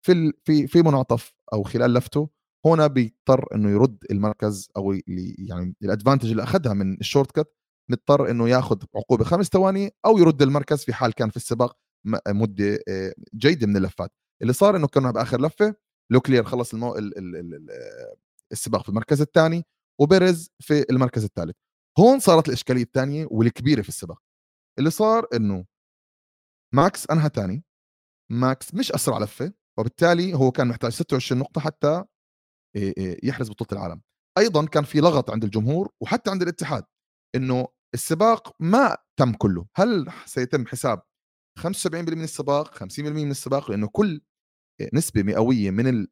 في 0.06 0.34
في 0.46 0.68
في 0.68 0.82
منعطف 0.82 1.34
أو 1.54 1.64
خلال 1.64 1.94
لفته 1.94 2.30
هنا 2.66 2.88
بيضطر 2.88 3.48
إنه 3.56 3.70
يرد 3.72 3.98
المركز 4.12 4.70
أو 4.78 4.94
يعني 5.40 5.76
ال 5.84 5.88
advantage 5.88 6.30
اللي 6.32 6.44
أخذها 6.44 6.74
من 6.74 6.94
ال 7.00 7.05
short 7.05 7.32
cut 7.32 7.54
مضطر 7.92 8.32
إنه 8.32 8.50
ياخذ 8.50 8.84
عقوبة 8.96 9.24
خمس 9.24 9.48
ثواني 9.48 9.92
أو 10.06 10.18
يرد 10.18 10.42
المركز 10.42 10.84
في 10.86 10.94
حال 10.94 11.14
كان 11.14 11.30
في 11.30 11.38
السباق 11.38 11.78
مدة 12.28 12.80
جيدة 13.36 13.68
من 13.68 13.78
اللفات. 13.78 14.12
اللي 14.42 14.54
صار 14.54 14.76
إنه 14.76 14.88
كنا 14.88 15.12
بآخر 15.12 15.42
لفة 15.42 15.76
لوكلير 16.12 16.44
خلص 16.44 16.74
المو... 16.74 16.96
ال... 16.96 17.18
ال... 17.18 17.36
ال... 17.36 17.70
السباق 18.52 18.84
في 18.84 18.90
المركز 18.90 19.22
الثاني 19.22 19.64
وبيرز 20.02 20.50
في 20.60 20.86
المركز 20.90 21.24
الثالث. 21.24 21.56
هون 22.00 22.20
صارت 22.20 22.48
الإشكالية 22.48 22.84
الثانية 22.84 23.28
والكبيرة 23.32 23.82
في 23.82 23.90
السباق. 23.90 24.22
اللي 24.80 24.90
صار 24.90 25.28
إنه 25.34 25.66
ماكس 26.74 27.10
أنهى 27.10 27.30
ثاني. 27.30 27.64
ماكس 28.32 28.74
مش 28.74 28.92
أسرع 28.92 29.20
لفة 29.20 29.54
وبالتالي 29.80 30.34
هو 30.34 30.52
كان 30.52 30.68
محتاج 30.68 30.92
26 30.92 31.42
نقطة 31.42 31.62
حتى 31.62 32.04
يحرز 33.24 33.50
بطولة 33.50 33.82
العالم. 33.82 34.02
أيضا 34.38 34.66
كان 34.66 34.84
في 34.84 35.00
لغط 35.00 35.32
عند 35.32 35.44
الجمهور 35.44 35.90
وحتى 36.02 36.32
عند 36.32 36.42
الاتحاد 36.42 36.84
إنه 37.36 37.68
السباق 37.94 38.56
ما 38.60 38.98
تم 39.20 39.34
كله. 39.34 39.68
هل 39.76 40.12
سيتم 40.26 40.68
حساب 40.68 41.02
75% 41.60 41.66
من 41.96 42.24
السباق 42.24 42.84
50% 42.84 43.00
من 43.00 43.32
السباق؟ 43.32 43.72
لأنه 43.72 43.88
كل 43.88 44.22
نسبة 44.94 45.24
مئوية 45.24 45.72
من 45.72 46.08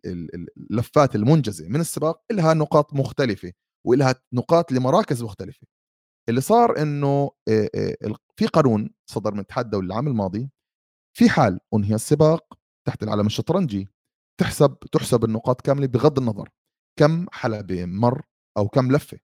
اللفات 0.57 1.15
المنجزة 1.15 1.67
من 1.67 1.79
السباق 1.79 2.23
لها 2.31 2.53
نقاط 2.53 2.93
مختلفة 2.93 3.51
ولها 3.85 4.15
نقاط 4.33 4.71
لمراكز 4.71 5.23
مختلفة. 5.23 5.67
اللي 6.29 6.41
صار 6.41 6.81
إنه 6.81 7.31
في 8.35 8.47
قانون 8.53 8.89
صدر 9.09 9.31
من 9.31 9.39
الاتحاد 9.39 9.65
الدولي 9.65 9.87
العام 9.87 10.07
الماضي 10.07 10.49
في 11.17 11.29
حال 11.29 11.59
أنهي 11.73 11.95
السباق 11.95 12.53
تحت 12.87 13.03
العلم 13.03 13.25
الشطرنجي 13.25 13.87
تحسب 14.39 14.77
تحسب 14.91 15.23
النقاط 15.23 15.61
كاملة 15.61 15.87
بغض 15.87 16.19
النظر 16.19 16.49
كم 16.99 17.25
حلبة 17.31 17.85
مر 17.85 18.21
أو 18.57 18.67
كم 18.67 18.91
لفة 18.91 19.19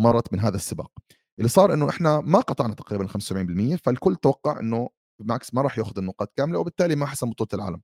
مرت 0.00 0.32
من 0.32 0.40
هذا 0.40 0.56
السباق. 0.56 0.92
اللي 1.38 1.48
صار 1.48 1.74
إنه 1.74 1.88
إحنا 1.88 2.20
ما 2.20 2.40
قطعنا 2.40 2.74
تقريبا 2.74 3.06
75% 3.06 3.76
فالكل 3.76 4.16
توقع 4.16 4.60
إنه 4.60 4.88
ماكس 5.20 5.54
ما 5.54 5.62
راح 5.62 5.78
يأخذ 5.78 5.98
النقاط 5.98 6.32
كاملة 6.36 6.58
وبالتالي 6.58 6.96
ما 6.96 7.06
حسم 7.06 7.30
بطولة 7.30 7.48
العالم. 7.54 7.82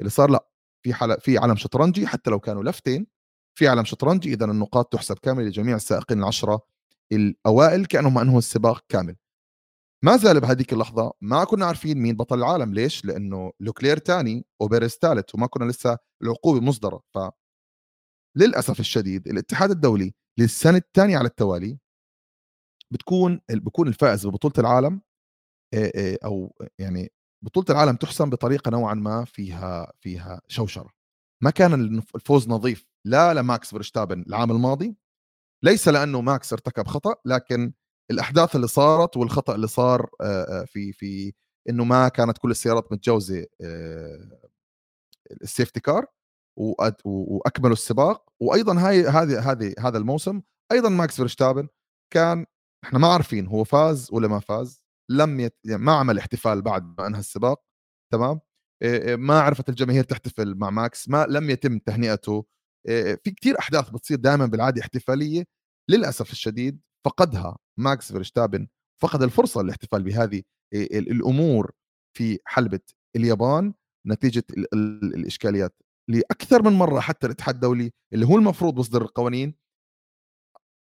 اللي 0.00 0.10
صار 0.10 0.30
لأ 0.30 0.48
في 0.84 0.94
حل... 0.94 1.20
في 1.20 1.38
علم 1.38 1.56
شطرنجي 1.56 2.06
حتى 2.06 2.30
لو 2.30 2.40
كانوا 2.40 2.62
لفتين 2.64 3.06
في 3.58 3.68
علم 3.68 3.84
شطرنجي 3.84 4.32
إذا 4.34 4.44
النقاط 4.44 4.92
تحسب 4.92 5.18
كامله 5.18 5.46
لجميع 5.46 5.76
السائقين 5.76 6.18
العشرة 6.18 6.66
الأوائل 7.12 7.86
كأنهم 7.86 8.18
أنهوا 8.18 8.38
السباق 8.38 8.84
كامل. 8.88 9.16
ما 10.04 10.16
زال 10.16 10.40
بهذيك 10.40 10.72
اللحظة 10.72 11.12
ما 11.20 11.44
كنا 11.44 11.66
عارفين 11.66 11.98
مين 11.98 12.16
بطل 12.16 12.38
العالم. 12.38 12.74
ليش؟ 12.74 13.04
لأنه 13.04 13.52
لوكلير 13.60 13.98
ثاني 13.98 14.46
وبيريز 14.60 14.90
ثالث 14.90 15.34
وما 15.34 15.46
كنا 15.46 15.70
لسه 15.70 15.98
العقوبة 16.22 16.60
مصدرة. 16.60 17.02
ف 17.14 17.18
للأسف 18.36 18.80
الشديد 18.80 19.28
الاتحاد 19.28 19.70
الدولي 19.70 20.14
للسنة 20.38 20.76
الثانية 20.76 21.18
على 21.18 21.28
التوالي 21.28 21.78
بتكون 22.90 23.40
بكون 23.50 23.88
الفائز 23.88 24.26
ببطولة 24.26 24.54
العالم 24.58 25.00
أو 26.24 26.54
يعني 26.78 27.12
بطولة 27.42 27.66
العالم 27.70 27.96
تحسم 27.96 28.30
بطريقة 28.30 28.70
نوعا 28.70 28.94
ما 28.94 29.24
فيها 29.24 29.92
فيها 30.00 30.40
شوشرة. 30.48 30.90
ما 31.42 31.50
كان 31.50 32.02
الفوز 32.14 32.48
نظيف 32.48 32.86
لا 33.06 33.34
لماكس 33.34 33.70
فيرشتابن 33.70 34.24
العام 34.28 34.50
الماضي 34.50 34.96
ليس 35.64 35.88
لأنه 35.88 36.20
ماكس 36.20 36.52
ارتكب 36.52 36.86
خطأ 36.86 37.14
لكن 37.24 37.72
الأحداث 38.10 38.56
اللي 38.56 38.66
صارت 38.66 39.16
والخطأ 39.16 39.54
اللي 39.54 39.66
صار 39.66 40.10
في 40.66 40.92
في 40.92 41.32
إنه 41.68 41.84
ما 41.84 42.08
كانت 42.08 42.38
كل 42.38 42.50
السيارات 42.50 42.92
متجاوزه 42.92 43.46
ال 45.42 45.47
safety 45.47 45.80
car 45.80 46.06
وأكملوا 47.04 47.72
السباق. 47.72 48.32
وأيضا 48.40 48.80
هاي 48.88 49.06
هذه 49.06 49.50
هذه 49.52 49.74
هذا 49.78 49.98
الموسم 49.98 50.42
أيضا 50.72 50.88
ماكس 50.88 51.16
فيرشتابن 51.16 51.68
كان 52.12 52.46
إحنا 52.84 52.98
ما 52.98 53.08
عارفين 53.08 53.46
هو 53.46 53.64
فاز 53.64 54.08
ولا 54.12 54.28
ما 54.28 54.38
فاز. 54.40 54.81
لم 55.16 55.40
يت... 55.40 55.56
يعني 55.64 55.82
ما 55.82 55.92
عمل 55.92 56.18
احتفال 56.18 56.62
بعد 56.62 56.94
ما 57.00 57.06
انهى 57.06 57.20
السباق 57.20 57.62
تمام؟ 58.12 58.40
ما 59.08 59.40
عرفت 59.40 59.68
الجماهير 59.68 60.04
تحتفل 60.04 60.54
مع 60.54 60.70
ماكس 60.70 61.08
ما 61.08 61.26
لم 61.28 61.50
يتم 61.50 61.78
تهنئته. 61.78 62.44
في 63.24 63.34
كثير 63.36 63.58
أحداث 63.58 63.90
بتصير 63.90 64.16
دائما 64.18 64.46
بالعادة 64.46 64.80
احتفالية 64.80 65.44
للأسف 65.90 66.32
الشديد 66.32 66.80
فقدها 67.04 67.58
ماكس 67.78 68.12
فيرشتابن 68.12 68.66
فقد 69.02 69.22
الفرصة 69.22 69.62
للاحتفال 69.62 70.02
بهذه 70.02 70.42
الأمور 70.74 71.72
في 72.16 72.38
حلبة 72.44 72.80
اليابان 73.16 73.74
نتيجة 74.06 74.44
الإشكاليات 74.74 75.74
لأكثر 76.08 76.62
من 76.62 76.72
مرة 76.72 77.00
حتى 77.00 77.26
الاتحاد 77.26 77.54
الدولي 77.54 77.92
اللي 78.12 78.26
هو 78.26 78.36
المفروض 78.36 78.78
يصدر 78.78 79.02
القوانين 79.02 79.54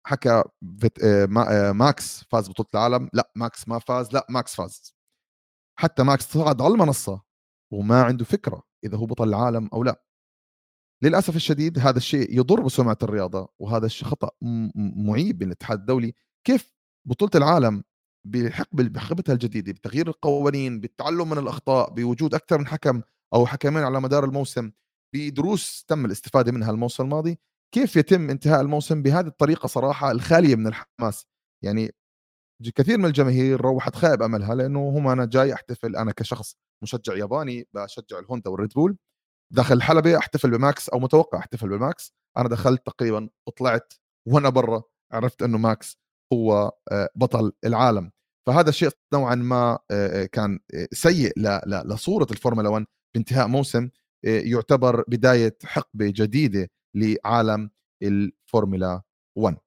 حكى 0.06 0.44
ماكس 1.74 2.24
فاز 2.24 2.50
بطولة 2.50 2.70
العالم. 2.74 3.10
لا 3.14 3.32
ماكس 3.36 3.68
ما 3.68 3.80
فاز. 3.80 4.14
لا 4.14 4.28
ماكس 4.30 4.56
فاز. 4.56 4.96
حتى 5.80 6.04
ماكس 6.04 6.34
صعد 6.34 6.62
على 6.62 6.74
المنصة 6.74 7.22
وما 7.74 8.04
عنده 8.04 8.26
فكرة 8.26 8.64
إذا 8.86 8.98
هو 8.98 9.06
بطل 9.06 9.30
العالم 9.30 9.70
أو 9.74 9.84
لا. 9.84 10.04
للأسف 11.04 11.36
الشديد 11.36 11.80
هذا 11.80 11.98
الشيء 11.98 12.40
يضر 12.40 12.62
بسمعة 12.62 12.98
الرياضة 13.04 13.50
وهذا 13.60 13.86
الشيء 13.86 14.08
خطأ 14.08 14.32
معيب 14.76 15.42
من 15.44 15.48
الاتحاد 15.48 15.80
الدولي. 15.80 16.14
كيف 16.48 16.74
بطولة 17.08 17.32
العالم 17.36 17.84
بحقبه 18.28 18.84
بحقبتها 18.84 19.34
الجديدة 19.34 19.72
بتغيير 19.72 20.08
القوانين 20.08 20.80
بالتعلم 20.80 21.30
من 21.30 21.38
الأخطاء 21.38 21.90
بوجود 21.90 22.36
أكثر 22.36 22.58
من 22.58 22.68
حكم 22.68 23.02
أو 23.34 23.46
حكمين 23.46 23.84
على 23.84 24.02
مدار 24.02 24.26
الموسم 24.26 24.72
بدروس 25.16 25.86
تم 25.88 26.06
الاستفادة 26.06 26.52
منها 26.52 26.72
الموسم 26.72 27.04
الماضي 27.04 27.40
كيف 27.74 27.96
يتم 27.96 28.30
انتهاء 28.30 28.62
الموسم 28.62 29.02
بهذه 29.02 29.28
الطريقة 29.28 29.68
صراحة 29.68 30.12
الخالية 30.12 30.56
من 30.56 30.68
الحماس؟ 30.68 31.26
يعني 31.64 31.92
كثير 32.76 32.98
من 32.98 33.06
الجماهير 33.06 33.62
روحت 33.62 33.96
خائب 33.96 34.22
أملها 34.22 34.56
لأنه 34.56 34.90
هم 34.90 35.08
أنا 35.08 35.26
جاي 35.26 35.54
أحتفل 35.54 35.96
أنا 35.96 36.12
كشخص 36.12 36.58
مشجع 36.84 37.16
ياباني 37.16 37.68
بشجع 37.74 38.20
الهوندا 38.20 38.50
والريد 38.50 38.74
بول 38.74 38.98
داخل 39.54 39.76
الحلبة 39.76 40.18
أحتفل 40.18 40.52
بماكس 40.52 40.90
أو 40.90 41.00
متوقع 41.00 41.38
أحتفل 41.40 41.70
بماكس 41.70 42.14
أنا 42.38 42.50
دخلت 42.50 42.86
تقريبا 42.86 43.30
وطلعت 43.48 43.94
وأنا 44.28 44.50
برا 44.50 44.84
عرفت 45.12 45.44
أنه 45.44 45.58
ماكس 45.58 45.98
هو 46.34 46.72
آه، 46.92 47.10
بطل 47.16 47.52
العالم. 47.66 48.12
فهذا 48.48 48.70
الشيء 48.70 48.90
نوعا 49.14 49.36
ما 49.36 49.80
آه، 49.92 50.24
آه، 50.24 50.26
كان 50.26 50.60
سيء 50.94 51.34
لصورة 51.86 52.28
الفورمولا 52.32 52.70
1 52.70 52.86
بانتهاء 53.16 53.48
موسم 53.48 53.90
يعتبر 54.24 55.04
بداية 55.08 55.58
حقبة 55.64 56.14
جديدة 56.16 56.70
لعالم 56.96 57.70
الفورمولا 58.04 59.02
1 59.38 59.58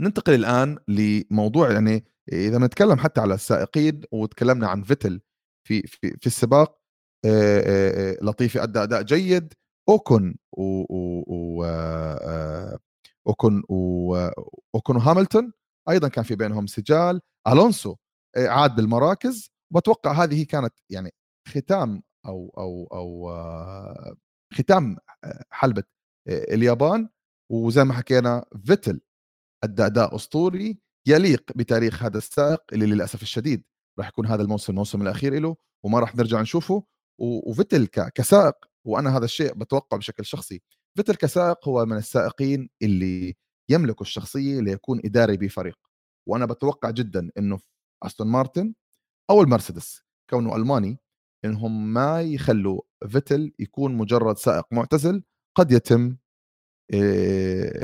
ننتقل 0.00 0.34
الآن 0.34 0.78
لموضوع 0.88 1.72
يعني 1.72 2.04
إذا 2.32 2.58
بنتكلم 2.58 2.96
حتى 2.98 3.20
على 3.20 3.34
السائقين 3.34 4.00
وتكلمنا 4.12 4.68
عن 4.68 4.82
فيتل 4.82 5.20
في 5.68 5.82
في, 5.82 6.16
في 6.20 6.26
السباق 6.26 6.78
لطيفي 8.22 8.62
ادى 8.62 8.82
أداء 8.82 9.02
جيد. 9.02 9.54
أوكن 9.88 10.36
و, 10.52 10.62
و 10.62 11.64
أوكن 13.26 13.62
و 13.68 14.16
أوكن 14.74 14.96
وهاملتون 14.96 15.52
أيضا 15.90 16.08
كان 16.08 16.24
في 16.24 16.36
بينهم 16.36 16.66
سجال. 16.66 17.20
ألونسو 17.48 17.96
عاد 18.36 18.76
بالمراكز 18.76 19.50
وبتوقع 19.72 20.12
هذه 20.12 20.44
كانت 20.44 20.74
يعني 20.90 21.14
ختام 21.48 22.02
أو 22.26 22.54
أو 22.58 22.88
أو 22.92 23.30
ختام 24.54 24.96
حلبة 25.50 25.84
اليابان 26.28 27.08
وزي 27.50 27.84
ما 27.84 27.92
حكينا 27.94 28.44
فيتل 28.66 29.00
ادى 29.64 29.86
اداء 29.86 30.16
أسطوري 30.16 30.78
يليق 31.06 31.52
بتاريخ 31.56 32.02
هذا 32.02 32.18
السائق 32.18 32.62
اللي 32.72 32.86
للأسف 32.86 33.22
الشديد 33.22 33.64
راح 33.98 34.08
يكون 34.08 34.26
هذا 34.26 34.42
الموسم 34.42 34.72
الموسم 34.72 35.02
الأخير 35.02 35.40
له 35.40 35.56
وما 35.84 35.98
راح 36.00 36.16
نرجع 36.16 36.40
نشوفه. 36.40 36.84
وفيتل 37.18 37.86
كسائق 37.86 38.54
وأنا 38.84 39.16
هذا 39.16 39.24
الشيء 39.24 39.54
بتوقع 39.54 39.96
بشكل 39.96 40.24
شخصي 40.24 40.62
فيتل 40.96 41.14
كسائق 41.14 41.68
هو 41.68 41.86
من 41.86 41.96
السائقين 41.96 42.70
اللي 42.82 43.34
يملكوا 43.70 44.06
الشخصية 44.06 44.60
ليكون 44.60 45.00
إداري 45.04 45.36
بفريق. 45.36 45.78
وأنا 46.28 46.46
بتوقع 46.46 46.90
جدا 46.90 47.30
إنه 47.38 47.58
أستون 48.02 48.26
مارتن 48.26 48.74
أو 49.30 49.42
المرسيدس 49.42 50.02
كونه 50.30 50.56
ألماني 50.56 50.98
إنهم 51.44 51.92
ما 51.94 52.22
يخلوا 52.22 52.80
فيتل 53.08 53.52
يكون 53.58 53.94
مجرد 53.94 54.38
سائق 54.38 54.66
معتزل 54.72 55.22
قد 55.54 55.72
يتم 55.72 56.16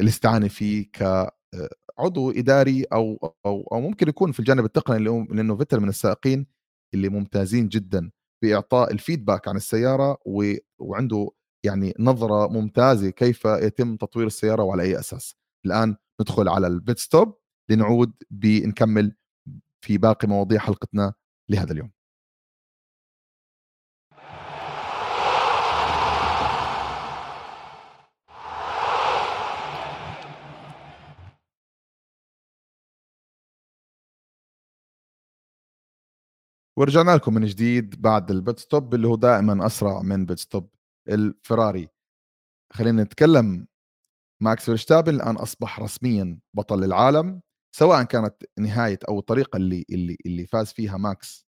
الاستعانة 0.00 0.48
فيه 0.48 0.90
كعضو 0.92 2.30
إداري 2.30 2.84
أو 2.84 3.34
أو 3.46 3.68
أو 3.72 3.80
ممكن 3.80 4.08
يكون 4.08 4.32
في 4.32 4.40
الجانب 4.40 4.64
التقني 4.64 4.98
لأنه 5.30 5.56
فيتل 5.56 5.80
من 5.80 5.88
السائقين 5.88 6.46
اللي 6.94 7.08
ممتازين 7.08 7.68
جدا 7.68 8.10
بإعطاء 8.42 8.92
ال 8.92 8.98
feedback 8.98 9.48
عن 9.48 9.56
السيارة 9.56 10.18
وعنده 10.78 11.30
يعني 11.64 11.94
نظرة 11.98 12.48
ممتازة 12.48 13.10
كيف 13.10 13.44
يتم 13.44 13.96
تطوير 13.96 14.26
السيارة 14.26 14.62
وعلى 14.62 14.82
أي 14.82 14.98
أساس. 14.98 15.36
الآن 15.66 15.96
ندخل 16.20 16.48
على 16.48 16.66
ال 16.66 16.74
pit 16.74 16.98
stop 16.98 17.38
لنعود 17.70 18.12
بنكمل 18.30 19.14
في 19.80 19.98
باقي 19.98 20.28
مواضيع 20.28 20.58
حلقتنا 20.60 21.14
لهذا 21.50 21.72
اليوم. 21.72 21.97
ورجعنا 36.78 37.10
لكم 37.10 37.34
من 37.34 37.44
جديد 37.46 38.02
بعد 38.02 38.30
ال 38.30 38.37
pit 38.37 38.58
stop 38.58 38.94
اللي 38.94 39.08
هو 39.08 39.16
دائما 39.16 39.66
أسرع 39.66 40.02
من 40.02 40.26
pit 40.26 40.38
stop 40.38 40.70
الفراري. 41.08 41.88
خلينا 42.72 43.02
نتكلم 43.02 43.66
ماكس 44.42 44.64
فيرشتابن 44.64 45.14
الان 45.14 45.36
أصبح 45.36 45.80
رسميا 45.80 46.38
بطل 46.54 46.84
العالم 46.84 47.40
سواء 47.76 48.02
كانت 48.02 48.34
نهاية 48.58 48.98
أو 49.08 49.18
الطريقة 49.18 49.56
اللي 49.56 49.84
اللي 49.90 50.16
اللي 50.26 50.46
فاز 50.46 50.72
فيها 50.72 50.96
ماكس 50.96 51.46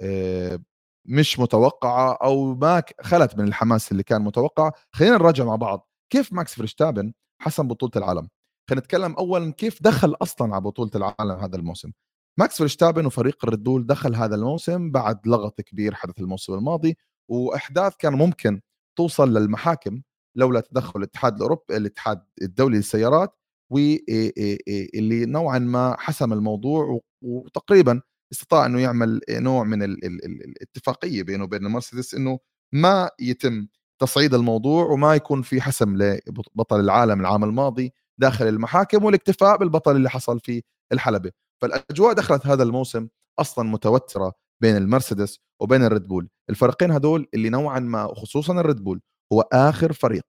آه، 0.00 0.60
مش 1.08 1.38
متوقعة 1.40 2.12
أو 2.14 2.54
ما 2.54 2.82
خلت 3.00 3.38
من 3.38 3.48
الحماس 3.48 3.92
اللي 3.92 4.02
كان 4.02 4.22
متوقع. 4.22 4.70
خلينا 4.92 5.16
نراجع 5.16 5.44
مع 5.44 5.56
بعض 5.56 5.88
كيف 6.12 6.32
ماكس 6.32 6.54
فيرشتابن 6.54 7.12
حسم 7.42 7.68
بطولة 7.68 7.92
العالم. 7.96 8.28
خلينا 8.70 8.82
نتكلم 8.84 9.14
اولا 9.14 9.52
كيف 9.52 9.82
دخل 9.82 10.16
أصلا 10.22 10.54
على 10.54 10.62
بطولة 10.64 10.90
العالم 10.96 11.40
هذا 11.44 11.56
الموسم. 11.56 11.92
ماكس 12.38 12.56
فيرستابن 12.56 13.06
وفريق 13.06 13.44
الريد 13.44 13.62
بول 13.62 13.86
دخل 13.86 14.14
هذا 14.14 14.34
الموسم 14.34 14.90
بعد 14.90 15.26
لغط 15.26 15.60
كبير 15.60 15.94
حدث 15.94 16.20
الموسم 16.20 16.54
الماضي 16.54 16.96
وأحداث 17.30 17.96
كان 17.96 18.12
ممكن 18.12 18.60
توصل 18.98 19.34
للمحاكم 19.34 20.02
لولا 20.36 20.60
تدخل 20.60 21.00
الاتحاد 21.00 21.34
الاوروبي 21.36 21.76
الاتحاد 21.76 22.24
الدولي 22.42 22.76
للسيارات 22.76 23.34
واللي 23.70 25.26
نوعا 25.26 25.58
ما 25.58 25.96
حسم 25.98 26.32
الموضوع 26.32 27.00
وتقريبا 27.22 28.00
استطاع 28.32 28.66
إنه 28.66 28.80
يعمل 28.80 29.20
نوع 29.30 29.64
من 29.64 29.82
الاتفاقية 29.82 31.22
بينه 31.22 31.44
وبين 31.44 31.66
المرسيدس 31.66 32.14
إنه 32.14 32.38
ما 32.72 33.10
يتم 33.20 33.66
تصعيد 34.00 34.34
الموضوع 34.34 34.84
وما 34.84 35.14
يكون 35.14 35.42
في 35.42 35.60
حسم 35.60 35.96
لبطل 35.96 36.80
العالم 36.80 37.20
العام 37.20 37.44
الماضي 37.44 37.92
داخل 38.18 38.48
المحاكم 38.48 39.04
والاكتفاء 39.04 39.56
بالبطل 39.58 39.96
اللي 39.96 40.10
حصل 40.10 40.40
في 40.40 40.62
الحلبة. 40.92 41.32
فالأجواء 41.62 42.12
دخلت 42.12 42.46
هذا 42.46 42.62
الموسم 42.62 43.08
أصلا 43.38 43.68
متوترة 43.68 44.32
بين 44.62 44.76
المرسيدس 44.76 45.40
وبين 45.60 45.84
الريد 45.84 46.08
بول. 46.08 46.28
الفريقين 46.50 46.90
هدول 46.90 47.28
اللي 47.34 47.50
نوعا 47.50 47.80
ما 47.80 48.06
خصوصا 48.14 48.60
الريد 48.60 48.84
بول 48.84 49.00
هو 49.32 49.40
آخر 49.40 49.92
فريق 49.92 50.22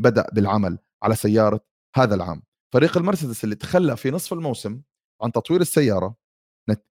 بدأ 0.00 0.26
بالعمل 0.32 0.78
على 1.02 1.14
سيارة 1.14 1.60
هذا 1.96 2.14
العام. 2.14 2.42
فريق 2.74 2.96
المرسيدس 2.96 3.44
اللي 3.44 3.54
تخلى 3.54 3.96
في 3.96 4.10
نصف 4.10 4.32
الموسم 4.32 4.80
عن 5.22 5.32
تطوير 5.32 5.60
السيارة 5.60 6.16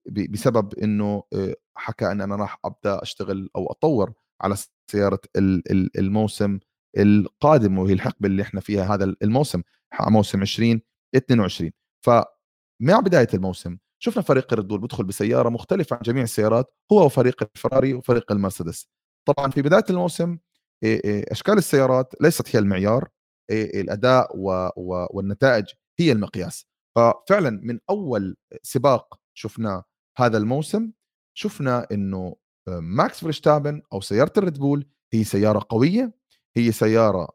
بسبب 0.05 0.73
إنه 0.73 1.23
آه، 1.33 1.55
حكى 1.77 2.11
إن 2.11 2.21
أنا 2.21 2.35
راح 2.35 2.59
أبدأ 2.65 3.01
أشتغل 3.01 3.49
أو 3.55 3.71
أطور 3.71 4.13
على 4.41 4.55
سيارة 4.91 5.19
الموسم 5.99 6.59
القادم 6.97 7.77
وهي 7.77 7.93
الحقبة 7.93 8.27
اللي 8.27 8.41
إحنا 8.41 8.61
فيها 8.61 8.93
هذا 8.95 9.15
الموسم 9.21 9.61
موسم 10.01 10.41
2022 10.41 11.71
فمع 12.05 12.99
بداية 12.99 13.27
الموسم 13.33 13.77
شفنا 13.99 14.23
فريق 14.23 14.53
الريد 14.53 14.67
بول 14.67 14.79
بيدخل 14.79 15.03
بسيارة 15.03 15.49
مختلفة 15.49 15.95
عن 15.95 16.01
جميع 16.05 16.23
السيارات 16.23 16.73
هو 16.91 17.05
وفريق 17.05 17.49
الفراري 17.55 17.93
وفريق 17.93 18.31
المرسيدس. 18.31 18.89
طبعا 19.27 19.51
في 19.51 19.61
بداية 19.61 19.83
الموسم 19.89 20.37
أشكال 21.31 21.57
السيارات 21.57 22.13
ليست 22.21 22.55
هي 22.55 22.59
المعيار 22.59 23.09
الأداء 23.51 24.31
والنتائج 25.13 25.65
هي 25.99 26.11
المقياس. 26.11 26.65
ففعلا 26.95 27.59
من 27.63 27.79
أول 27.89 28.37
سباق 28.61 29.19
شفناه 29.33 29.83
هذا 30.17 30.37
الموسم 30.37 30.91
شفنا 31.33 31.87
إنه 31.91 32.35
ماكس 32.67 33.21
فيرستابن 33.21 33.81
أو 33.93 34.01
سيارة 34.01 34.33
الريد 34.37 34.57
بول 34.57 34.85
هي 35.13 35.23
سيارة 35.23 35.65
قوية 35.69 36.13
هي 36.57 36.71
سيارة 36.71 37.29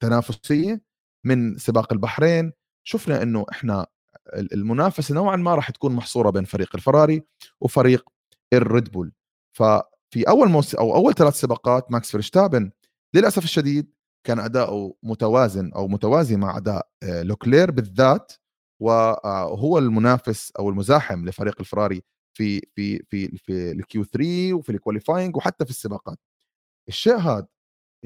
تنافسية 0.00 0.82
من 1.24 1.58
سباق 1.58 1.92
البحرين. 1.92 2.52
شفنا 2.84 3.22
إنه 3.22 3.46
إحنا 3.50 3.86
المنافسة 4.34 5.14
نوعا 5.14 5.36
ما 5.36 5.54
راح 5.54 5.70
تكون 5.70 5.92
محصورة 5.92 6.30
بين 6.30 6.44
فريق 6.44 6.70
الفراري 6.74 7.22
وفريق 7.60 8.08
الريد 8.52 8.92
بول. 8.92 9.12
ففي 9.52 10.28
أول 10.28 10.48
موسم 10.48 10.78
أو 10.78 10.94
أول 10.94 11.14
ثلاث 11.14 11.34
سباقات 11.40 11.92
ماكس 11.92 12.10
فيرستابن 12.10 12.70
للأسف 13.14 13.44
الشديد 13.44 13.92
كان 14.26 14.38
أداؤه 14.38 14.94
متوازن 15.02 15.72
أو 15.72 15.88
متوازي 15.88 16.36
مع 16.36 16.56
أداء 16.56 16.88
آه، 17.02 17.22
لوكلير 17.22 17.70
بالذات 17.70 18.32
وهو 18.82 19.78
المنافس 19.78 20.52
أو 20.58 20.68
المزاحم 20.70 21.26
لفريق 21.28 21.56
الفراري 21.60 22.02
في 22.34 22.60
في 22.74 22.98
في 23.10 23.28
في 23.38 23.72
ال 23.72 23.88
Q 23.88 24.04
3 24.04 24.54
وفي 24.54 24.72
ال 24.72 24.78
qualifying 24.78 25.36
وحتى 25.36 25.64
في 25.64 25.70
السباقات. 25.70 26.18
الشيء 26.88 27.16
هذا 27.16 27.46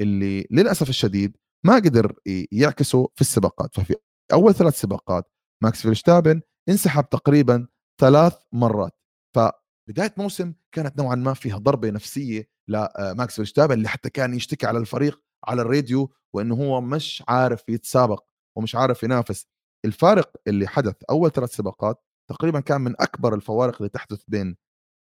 اللي 0.01 0.47
للأسف 0.51 0.89
الشديد 0.89 1.37
ما 1.65 1.75
قدر 1.77 2.15
يعكسه 2.53 3.09
في 3.15 3.21
السباقات. 3.21 3.75
ففي 3.75 3.97
أول 4.33 4.55
ثلاث 4.55 4.81
سباقات 4.81 5.32
ماكس 5.63 5.83
فيرستابن 5.83 6.41
انسحب 6.69 7.09
تقريبا 7.09 7.67
ثلاث 8.01 8.35
مرات. 8.53 8.93
فبداية 9.37 10.15
موسم 10.19 10.55
كانت 10.73 10.99
نوعا 10.99 11.15
ما 11.15 11.35
فيها 11.35 11.59
ضربة 11.59 11.91
نفسية 11.91 12.49
لماكس 12.69 13.37
فيرستابن 13.37 13.75
اللي 13.75 13.89
حتى 13.89 14.11
كان 14.11 14.35
يشتكي 14.35 14.67
على 14.67 14.79
الفريق 14.79 15.23
على 15.45 15.63
الراديو 15.63 16.13
وإنه 16.35 16.55
هو 16.55 16.81
مش 16.81 17.25
عارف 17.29 17.69
يتسابق 17.69 18.25
ومش 18.57 18.75
عارف 18.75 19.03
ينافس. 19.03 19.47
الفارق 19.85 20.33
اللي 20.47 20.67
حدث 20.67 20.95
أول 21.11 21.31
ثلاث 21.31 21.51
سباقات 21.55 22.05
تقريبا 22.31 22.61
كان 22.61 22.81
من 22.81 22.95
أكبر 23.01 23.35
الفوارق 23.35 23.77
اللي 23.77 23.89
تحدث 23.89 24.23
بين 24.29 24.57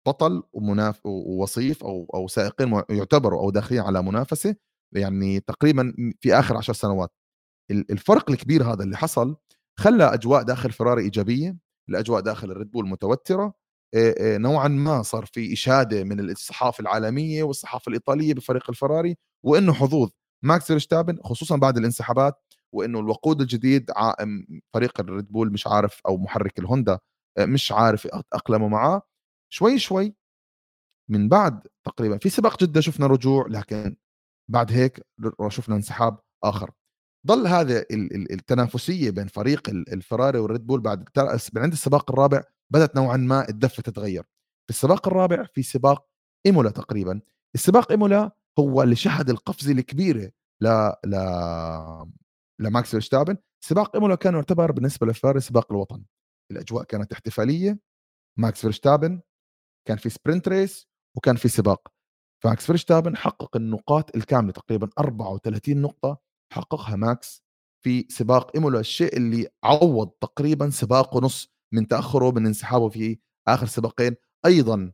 بطل 0.07 0.43
ومناف 0.53 1.05
ووصيف 1.05 1.83
أو 1.83 2.07
أو 2.13 2.27
سائقين 2.27 2.83
يعتبروا 2.89 3.41
أو 3.41 3.49
داخلين 3.51 3.81
على 3.81 4.01
منافسة 4.03 4.55
يعني 4.95 5.39
تقريبا 5.39 5.93
في 6.21 6.33
آخر 6.33 6.57
عشر 6.57 6.73
سنوات. 6.73 7.13
الفرق 7.71 8.31
الكبير 8.31 8.63
هذا 8.63 8.83
اللي 8.83 8.97
حصل 8.97 9.37
خلى 9.81 10.03
أجواء 10.13 10.43
داخل 10.43 10.71
فراري 10.71 11.03
إيجابية 11.03 11.57
الاجواء 11.89 12.21
داخل 12.21 12.51
الريد 12.51 12.71
بول 12.71 12.87
متوترة 12.89 13.53
نوعا 14.21 14.67
ما 14.67 15.01
صار 15.01 15.25
في 15.25 15.53
إشادة 15.53 16.03
من 16.03 16.19
الصحافة 16.19 16.81
العالمية 16.81 17.43
والصحافة 17.43 17.89
الإيطالية 17.89 18.33
بفريق 18.33 18.69
الفراري 18.69 19.15
وإنه 19.45 19.73
حظوظ. 19.73 20.09
ماكس 20.43 20.67
فيرستابن 20.67 21.19
خصوصا 21.23 21.55
بعد 21.57 21.77
الانسحابات 21.77 22.43
وإنه 22.73 22.99
الوقود 22.99 23.41
الجديد 23.41 23.91
فريق 24.73 24.99
الريد 24.99 25.31
بول 25.31 25.51
مش 25.53 25.67
عارف 25.67 26.01
أو 26.07 26.17
محرك 26.17 26.59
الهوندا 26.59 26.99
مش 27.39 27.71
عارف 27.71 28.05
يتاقلموا 28.05 28.69
معاه. 28.69 29.01
شوي 29.53 29.79
شوي 29.79 30.15
من 31.09 31.29
بعد 31.29 31.67
تقريبا 31.85 32.17
في 32.17 32.29
سباق 32.29 32.63
جدة 32.63 32.81
شفنا 32.81 33.07
رجوع 33.07 33.47
لكن 33.49 33.95
بعد 34.51 34.71
هيك 34.71 35.01
شفنا 35.49 35.75
انسحاب 35.75 36.19
آخر. 36.43 36.71
ظل 37.27 37.47
هذا 37.47 37.85
التنافسية 38.31 39.09
بين 39.09 39.27
فريق 39.27 39.69
الفراري 39.69 40.39
والريد 40.39 40.67
بول 40.67 40.81
بعد 40.81 41.09
عند 41.55 41.71
السباق 41.71 42.11
الرابع 42.11 42.43
بدأت 42.69 42.95
نوعا 42.95 43.17
ما 43.17 43.49
الدفة 43.49 43.83
تتغير. 43.83 44.23
في 44.67 44.69
السباق 44.69 45.07
الرابع 45.07 45.43
في 45.43 45.63
سباق 45.63 46.07
إيمولا 46.45 46.69
تقريبا. 46.71 47.21
السباق 47.55 47.91
إيمولا 47.91 48.31
هو 48.59 48.83
اللي 48.83 48.95
شهد 48.95 49.29
القفزه 49.29 49.71
الكبيره 49.71 50.31
ل 50.61 50.67
ل 51.05 51.15
لماكس 52.59 52.91
فيرستابن. 52.91 53.37
سباق 53.63 53.95
إيمولا 53.95 54.15
كان 54.15 54.33
يعتبر 54.33 54.71
بالنسبة 54.71 55.07
للفراري 55.07 55.39
سباق 55.39 55.71
الوطن. 55.71 56.03
الأجواء 56.51 56.83
كانت 56.83 57.13
احتفالية. 57.13 57.79
ماكس 58.37 58.61
فيرستابن 58.61 59.21
كان 59.87 59.97
في 59.97 60.09
sprint 60.09 60.47
race 60.47 60.87
وكان 61.17 61.35
في 61.35 61.47
سباق. 61.47 61.87
فماكس 62.43 62.65
فيرستابن 62.65 63.17
حقق 63.17 63.55
النقاط 63.55 64.15
الكاملة 64.15 64.51
تقريبا 64.51 64.89
34 64.99 65.81
نقطة 65.81 66.30
حققها 66.53 66.95
ماكس 66.95 67.43
في 67.83 68.05
سباق 68.09 68.51
ايمولا 68.55 68.79
الشيء 68.79 69.17
اللي 69.17 69.47
عوض 69.63 70.09
تقريبا 70.09 70.69
سباق 70.69 71.15
ونص 71.15 71.53
من 71.73 71.87
تأخره 71.87 72.31
من 72.31 72.45
انسحابه 72.45 72.89
في 72.89 73.19
آخر 73.47 73.65
سباقين. 73.65 74.15
أيضا 74.45 74.91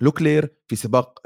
لوكلير 0.00 0.56
في 0.68 0.76
سباق 0.76 1.20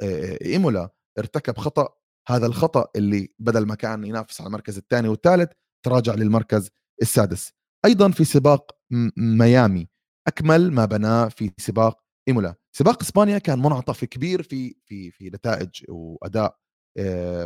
ايمولا 0.45 0.95
ارتكب 1.19 1.59
خطأ. 1.59 1.89
هذا 2.29 2.47
الخطأ 2.47 2.89
اللي 2.97 3.35
بدل 3.39 3.67
ما 3.67 3.75
كان 3.75 4.05
ينافس 4.05 4.41
على 4.41 4.49
المركز 4.49 4.79
الثاني 4.79 5.09
والثالث 5.09 5.53
تراجع 5.87 6.15
للمركز 6.15 6.71
السادس. 7.03 7.53
أيضا 7.85 8.11
في 8.11 8.25
سباق 8.25 8.79
ميامي 9.17 9.89
أكمل 10.27 10.73
ما 10.73 10.85
بناه 10.85 11.29
في 11.29 11.51
سباق 11.59 12.03
ايمولا 12.29 12.55
سباق 12.77 13.03
إسبانيا 13.03 13.39
كان 13.39 13.59
منعطف 13.59 14.05
كبير 14.05 14.43
في 14.43 14.77
في 14.85 15.11
في 15.11 15.31
نتائج 15.31 15.85
وأداء 15.89 16.59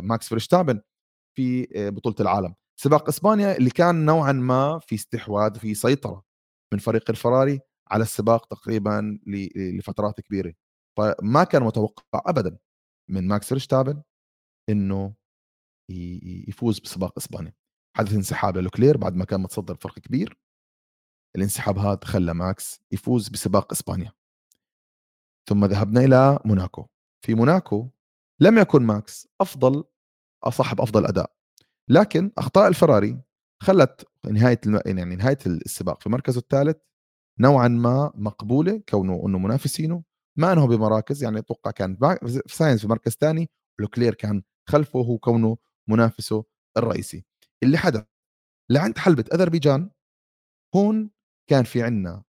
ماكس 0.01 0.27
فيرستابن 0.27 0.81
في 1.37 1.67
بطولة 1.89 2.15
العالم. 2.19 2.55
سباق 2.79 3.07
إسبانيا 3.07 3.57
اللي 3.57 3.69
كان 3.69 4.05
نوعا 4.05 4.31
ما 4.31 4.79
في 4.79 4.95
استحواذ 4.95 5.59
في 5.59 5.73
سيطرة 5.73 6.23
من 6.73 6.79
فريق 6.79 7.09
الفراري 7.09 7.59
على 7.91 8.03
السباق 8.03 8.45
تقريبا 8.45 9.19
لفترات 9.55 10.21
كبيرة. 10.21 10.53
فما 10.97 11.43
كان 11.43 11.63
متوقع 11.63 12.21
ابدا 12.25 12.57
من 13.09 13.27
ماكس 13.27 13.47
فيرستابن 13.47 14.01
إنه 14.69 15.13
يفوز 16.47 16.79
بسباق 16.79 17.13
إسبانيا. 17.17 17.53
حدث 17.97 18.13
انسحاب 18.13 18.57
للوكلير 18.57 18.97
بعد 18.97 19.15
ما 19.15 19.25
كان 19.25 19.41
متصدر 19.41 19.75
فرق 19.75 19.99
كبير. 19.99 20.39
الانسحاب 21.35 21.77
هذا 21.77 21.99
خلى 22.03 22.33
ماكس 22.33 22.81
يفوز 22.91 23.29
بسباق 23.29 23.71
إسبانيا. 23.71 24.11
ثم 25.49 25.65
ذهبنا 25.65 26.01
إلى 26.01 26.39
موناكو. 26.45 26.87
في 27.25 27.35
موناكو 27.35 27.89
لم 28.39 28.57
يكن 28.57 28.83
ماكس 28.83 29.27
أفضل 29.41 29.83
صاحب 30.49 30.81
أفضل 30.81 31.05
أداء. 31.05 31.31
لكن 31.89 32.31
أخطاء 32.37 32.67
الفراري 32.67 33.21
خلت 33.63 34.05
نهاية 34.25 34.59
يعني 34.85 35.15
نهاية 35.15 35.37
السباق 35.45 36.01
في 36.01 36.09
مركزه 36.09 36.39
الثالث 36.39 36.77
نوعا 37.39 37.67
ما 37.67 38.11
مقبولة 38.15 38.83
كونه 38.89 39.23
إنه 39.25 39.37
منافسينه 39.37 40.03
ما 40.35 40.53
انه 40.53 40.67
بمراكز. 40.67 41.23
يعني 41.23 41.39
أتوقع 41.39 41.71
كان 41.71 41.97
ساينس 42.47 42.81
في 42.81 42.87
مركز 42.87 43.11
ثاني 43.11 43.49
لوكلير 43.79 44.13
كان 44.13 44.43
خلفه 44.69 44.99
هو 44.99 45.17
كونه 45.17 45.57
منافسه 45.87 46.43
الرئيسي. 46.77 47.25
اللي 47.63 47.77
حدث 47.77 48.03
لعند 48.69 48.97
حلبة 48.97 49.25
أذربيجان 49.33 49.89
هون 50.75 51.11
كان 51.49 51.63
في 51.63 51.83
عنا 51.83 52.23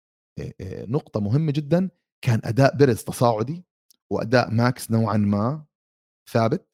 نقطة 0.70 1.20
مهمة 1.20 1.52
جدا. 1.52 1.90
كان 2.24 2.40
أداء 2.44 2.76
بيرز 2.76 3.02
تصاعدي 3.04 3.64
وأداء 4.10 4.50
ماكس 4.50 4.90
نوعا 4.90 5.16
ما 5.16 5.64
ثابت. 6.30 6.68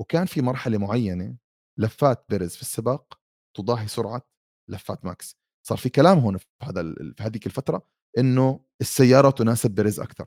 وكان 0.00 0.26
في 0.26 0.42
مرحلة 0.42 0.78
معينة 0.78 1.36
لفات 1.78 2.24
بيرز 2.28 2.54
في 2.54 2.62
السباق 2.62 3.20
تضاهي 3.56 3.88
سرعة 3.88 4.22
لفات 4.68 5.04
ماكس. 5.04 5.36
صار 5.66 5.78
في 5.78 5.88
كلام 5.88 6.18
هون 6.18 6.36
في 6.36 6.46
هذا 6.62 6.82
في 7.16 7.22
هذيك 7.22 7.46
الفترة 7.46 7.86
إنه 8.18 8.64
السيارة 8.80 9.30
تناسب 9.30 9.70
بيرز 9.70 10.00
أكثر. 10.00 10.26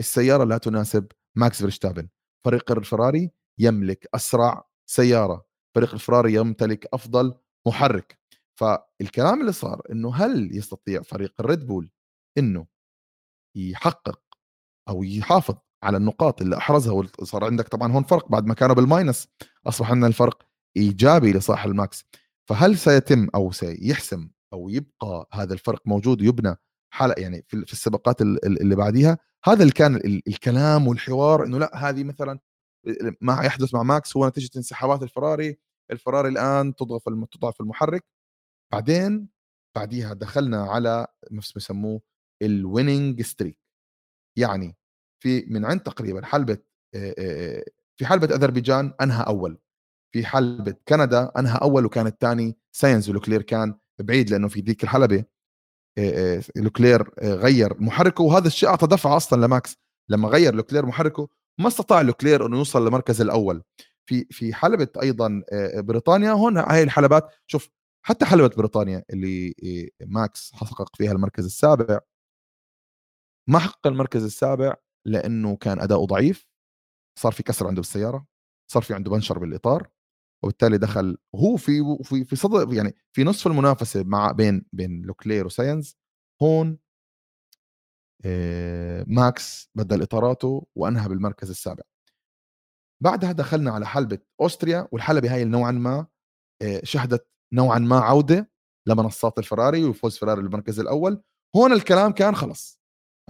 السيارة 0.00 0.44
لا 0.44 0.58
تناسب 0.58 1.06
ماكس 1.36 1.58
فيرستابن 1.58 2.08
فريق 2.44 2.72
الفراري 2.72 3.30
يملك 3.58 4.08
أسرع 4.14 4.68
سيارة. 4.86 5.46
فريق 5.74 5.92
الفراري 5.94 6.34
يمتلك 6.34 6.86
أفضل 6.94 7.34
محرك. 7.66 8.18
فالكلام 8.54 9.40
اللي 9.40 9.52
صار 9.52 9.82
إنه 9.90 10.14
هل 10.14 10.56
يستطيع 10.56 11.02
فريق 11.02 11.34
الريد 11.40 11.66
بول 11.66 11.90
إنه 12.38 12.66
يحقق 13.56 14.22
أو 14.88 15.02
يحافظ 15.02 15.54
على 15.82 15.96
النقاط 15.96 16.42
اللي 16.42 16.56
أحرزها 16.56 16.92
وصار 17.18 17.44
عندك 17.44 17.68
طبعا 17.68 17.92
هون 17.92 18.02
فرق 18.02 18.28
بعد 18.28 18.46
ما 18.46 18.54
كانوا 18.54 18.74
بال 18.74 18.89
minus 18.89 19.28
أصبح 19.66 19.90
عندنا 19.90 20.06
الفرق 20.06 20.42
إيجابي 20.76 21.32
لصالح 21.32 21.64
الماكس. 21.64 22.04
فهل 22.48 22.78
سيتم 22.78 23.28
أو 23.34 23.52
سيحسم 23.52 24.30
أو 24.52 24.68
يبقى 24.68 25.28
هذا 25.32 25.54
الفرق 25.54 25.82
موجود 25.86 26.22
ويبنى 26.22 26.56
حلقه 26.92 27.20
يعني 27.20 27.44
في 27.48 27.72
السباقات 27.72 28.22
اللي 28.22 28.76
بعديها؟ 28.76 29.18
هذا 29.44 29.62
اللي 29.62 29.72
كان 29.72 29.96
الكلام 30.28 30.88
والحوار 30.88 31.44
إنه 31.44 31.58
لأ 31.58 31.76
هذه 31.76 32.04
مثلا 32.04 32.38
ما 33.20 33.42
يحدث 33.44 33.74
مع 33.74 33.82
ماكس 33.82 34.16
هو 34.16 34.28
نتيجة 34.28 34.50
انسحابات 34.56 35.02
الفراري 35.02 35.58
الفراري 35.90 36.28
الآن 36.28 36.74
تضعف 36.74 37.02
تضعف 37.32 37.60
المحرك. 37.60 38.04
بعدين 38.72 39.28
بعديها 39.76 40.14
دخلنا 40.14 40.62
على 40.62 41.06
نفس 41.32 41.52
بسموه 41.52 42.00
ال 42.42 42.52
winning 42.52 43.22
streak 43.22 43.58
يعني 44.38 44.76
في 45.22 45.44
من 45.48 45.64
عند 45.64 45.80
تقريبا 45.80 46.26
حلبة 46.26 46.58
في 47.98 48.06
حلبة 48.06 48.34
أذربيجان 48.34 48.94
أنهى 49.00 49.24
أول 49.26 49.58
في 50.14 50.26
حلبة 50.26 50.74
كندا 50.88 51.32
أنهى 51.38 51.58
أول 51.62 51.86
وكان 51.86 52.06
الثاني 52.06 52.56
ساينز 52.72 53.10
ولوكلير 53.10 53.42
كان 53.42 53.78
بعيد 54.00 54.30
لأنه 54.30 54.48
في 54.48 54.60
ديك 54.60 54.84
الحلبة 54.84 55.24
لوكلير 56.56 57.10
غير 57.22 57.80
محركه 57.82 58.24
وهذا 58.24 58.46
الشيء 58.46 58.68
أعطى 58.68 58.86
دفعة 58.86 59.16
أصلا 59.16 59.46
لماكس 59.46 59.76
لما 60.08 60.28
غير 60.28 60.54
لوكلير 60.54 60.86
محركه 60.86 61.28
ما 61.60 61.68
استطاع 61.68 62.00
لوكلير 62.00 62.46
أنه 62.46 62.56
يوصل 62.58 62.84
للمركز 62.84 63.20
الأول. 63.20 63.62
في 64.06 64.24
في 64.30 64.54
حلبة 64.54 64.88
أيضا 65.02 65.42
بريطانيا 65.76 66.30
هون 66.30 66.58
هاي 66.58 66.82
الحلبات 66.82 67.30
شوف 67.46 67.68
حتى 68.06 68.24
حلبة 68.24 68.48
بريطانيا 68.48 69.04
اللي 69.10 69.54
ماكس 70.00 70.52
حقق 70.54 70.96
فيها 70.96 71.12
المركز 71.12 71.44
السابع 71.44 72.00
ما 73.48 73.58
حقق 73.58 73.86
المركز 73.86 74.24
السابع 74.24 74.74
لأنه 75.06 75.56
كان 75.56 75.80
أداؤه 75.80 76.06
ضعيف 76.06 76.48
صار 77.18 77.32
في 77.32 77.42
كسر 77.42 77.66
عنده 77.66 77.80
بالسيارة 77.80 78.26
صار 78.72 78.82
في 78.82 78.94
عنده 78.94 79.10
بنشر 79.10 79.38
بالإطار 79.38 79.88
وبالتالي 80.44 80.78
دخل 80.78 81.18
هو 81.34 81.56
في 81.56 81.98
في 82.02 82.24
في 82.24 82.36
سدر 82.36 82.74
يعني 82.74 82.94
في 83.12 83.24
نصف 83.24 83.46
المنافسة 83.46 84.02
مع 84.02 84.32
بين 84.32 84.64
بين 84.72 85.02
لوكلير 85.02 85.46
وساينز 85.46 85.96
هون 86.42 86.78
ماكس 89.06 89.70
بدل 89.74 90.02
إطاراته 90.02 90.66
وأنهى 90.74 91.08
بالمركز 91.08 91.50
السابع. 91.50 91.82
بعدها 93.02 93.32
دخلنا 93.32 93.70
على 93.70 93.86
حلبة 93.86 94.18
أوستريا 94.40 94.88
والحلبة 94.92 95.34
هاي 95.34 95.44
نوعا 95.44 95.70
ما 95.70 96.06
شهدت 96.82 97.28
نوعا 97.52 97.78
ما 97.78 98.00
عودة 98.00 98.50
لمنصات 98.88 99.38
الفراري 99.38 99.84
وفوز 99.84 100.18
فراري 100.18 100.42
بالمركز 100.42 100.80
الأول. 100.80 101.22
هون 101.56 101.72
الكلام 101.72 102.12
كان 102.12 102.34
خلص. 102.34 102.80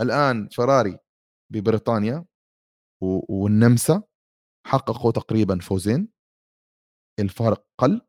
الآن 0.00 0.48
فراري 0.48 0.98
ببريطانيا 1.52 2.24
والنمسا 3.28 4.02
حققوا 4.66 5.12
تقريبا 5.12 5.58
فوزين. 5.58 6.08
الفارق 7.20 7.66
قل. 7.78 8.00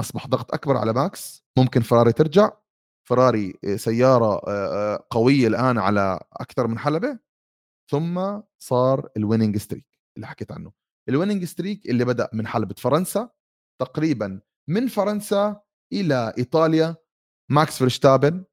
أصبح 0.00 0.26
ضغط 0.26 0.54
أكبر 0.54 0.76
على 0.76 0.92
ماكس. 0.92 1.44
ممكن 1.58 1.80
فراري 1.80 2.12
ترجع. 2.12 2.50
فراري 3.08 3.58
سيارة 3.76 4.40
قوية 5.10 5.46
الآن 5.46 5.78
على 5.78 6.20
أكثر 6.32 6.66
من 6.66 6.78
حلبة. 6.78 7.18
ثم 7.90 8.40
صار 8.58 9.08
ال 9.16 9.21
winning 9.21 9.56
streak 9.56 9.86
اللي 10.16 10.26
حكيت 10.26 10.52
عنه. 10.52 10.72
ال 11.08 11.12
winning 11.12 11.44
streak 11.44 11.90
اللي 11.90 12.04
بدأ 12.04 12.28
من 12.32 12.46
حلبة 12.46 12.74
فرنسا 12.74 13.30
تقريبا 13.80 14.40
من 14.68 14.86
فرنسا 14.86 15.60
إلى 15.92 16.34
إيطاليا. 16.38 16.96
ماكس 17.50 17.78
فرشتابن 17.78 18.44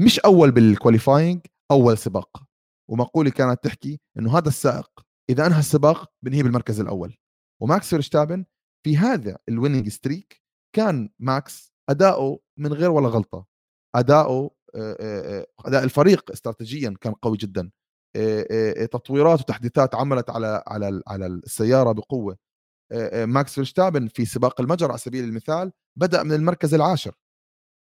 مش 0.00 0.20
أول 0.20 0.50
بال 0.50 0.66
qualifying 0.66 1.46
أول 1.70 1.98
سباق. 1.98 2.47
ومقولي 2.90 3.30
كانت 3.30 3.64
تحكي 3.64 4.00
إنه 4.18 4.38
هذا 4.38 4.48
السائق 4.48 4.90
إذا 5.30 5.46
أنهى 5.46 5.58
السباق 5.58 6.12
بنهي 6.22 6.42
بالمركز 6.42 6.80
الأول. 6.80 7.16
وماكس 7.62 7.88
فيرشتابن 7.88 8.44
في 8.84 8.96
هذا 8.96 9.38
ال 9.48 9.53
winning 9.53 9.88
streak 9.88 10.42
كان 10.76 11.10
ماكس 11.18 11.72
أداؤه 11.90 12.40
من 12.58 12.72
غير 12.72 12.90
ولا 12.90 13.08
غلطة. 13.08 13.46
أداؤه 13.94 14.50
أداء 15.64 15.84
الفريق 15.84 16.30
استراتيجيا 16.30 16.94
كان 17.00 17.12
قوي 17.12 17.36
جدا. 17.36 17.70
تطويرات 18.92 19.40
وتحديثات 19.40 19.94
عملت 19.94 20.30
على 20.30 20.62
على 20.66 21.02
على 21.06 21.26
السيارة 21.26 21.92
بقوة. 21.92 22.38
ماكس 23.14 23.54
فيرشتابن 23.54 24.08
في 24.08 24.24
سباق 24.24 24.60
المجر 24.60 24.88
على 24.88 24.98
سبيل 24.98 25.24
المثال 25.24 25.72
بدأ 25.98 26.22
من 26.22 26.32
المركز 26.32 26.74
العاشر. 26.74 27.14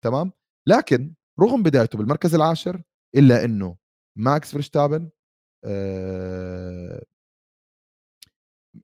تمام؟ 0.03 0.31
لكن 0.67 1.13
رغم 1.39 1.63
بدايته 1.63 1.97
بالمركز 1.97 2.35
العاشر 2.35 2.81
إلا 3.15 3.45
إنه 3.45 3.77
ماكس 4.15 4.51
فيرشتابن 4.51 5.09
آه 5.65 7.05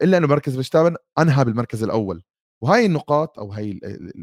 إلا 0.01 0.17
إنه 0.17 0.27
ماكس 0.27 0.53
فيرستابن 0.53 0.95
أنهى 1.19 1.45
بالمركز 1.45 1.83
الأول. 1.83 2.23
وهاي 2.63 2.85
النقاط 2.85 3.39
أو 3.39 3.51
هاي 3.51 3.79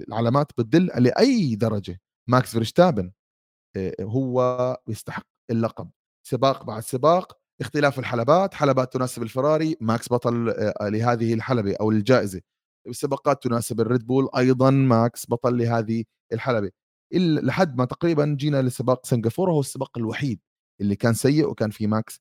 العلامات 0.09 0.53
بتدل 0.59 0.87
لأي 0.87 1.55
درجة 1.57 2.01
ماكس 2.29 2.51
فيرستابن 2.53 3.13
آه، 3.77 3.95
هو 4.01 4.77
يستحق 4.89 5.27
اللقب. 5.51 5.91
سباق 6.27 6.65
بعد 6.65 6.83
سباق 6.83 7.39
اختلاف 7.61 7.99
الحلبات 7.99 8.55
حلبات 8.55 8.93
تناسب 8.93 9.23
الفراري 9.23 9.77
ماكس 9.81 10.13
بطل 10.13 10.51
آه، 10.51 10.89
لهذه 10.89 11.35
الحلبة 11.35 11.77
أو 11.81 11.91
الجائزة. 11.91 12.41
السباقات 12.89 13.43
تناسب 13.43 13.81
الريد 13.81 14.07
بول 14.07 14.29
أيضا 14.37 14.71
ماكس 14.71 15.27
بطل 15.31 15.59
لهذه 15.59 16.05
الحلبة. 16.33 16.71
لحد 17.15 17.77
ما 17.79 17.85
تقريبا 17.85 18.37
جينا 18.39 18.63
لسباق 18.63 19.07
سنغافورة 19.07 19.53
هو 19.53 19.61
السباق 19.61 19.99
الوحيد 19.99 20.41
اللي 20.81 20.97
كان 20.97 21.15
سيء 21.15 21.49
وكان 21.51 21.71
فيه 21.71 21.87
ماكس 21.87 22.21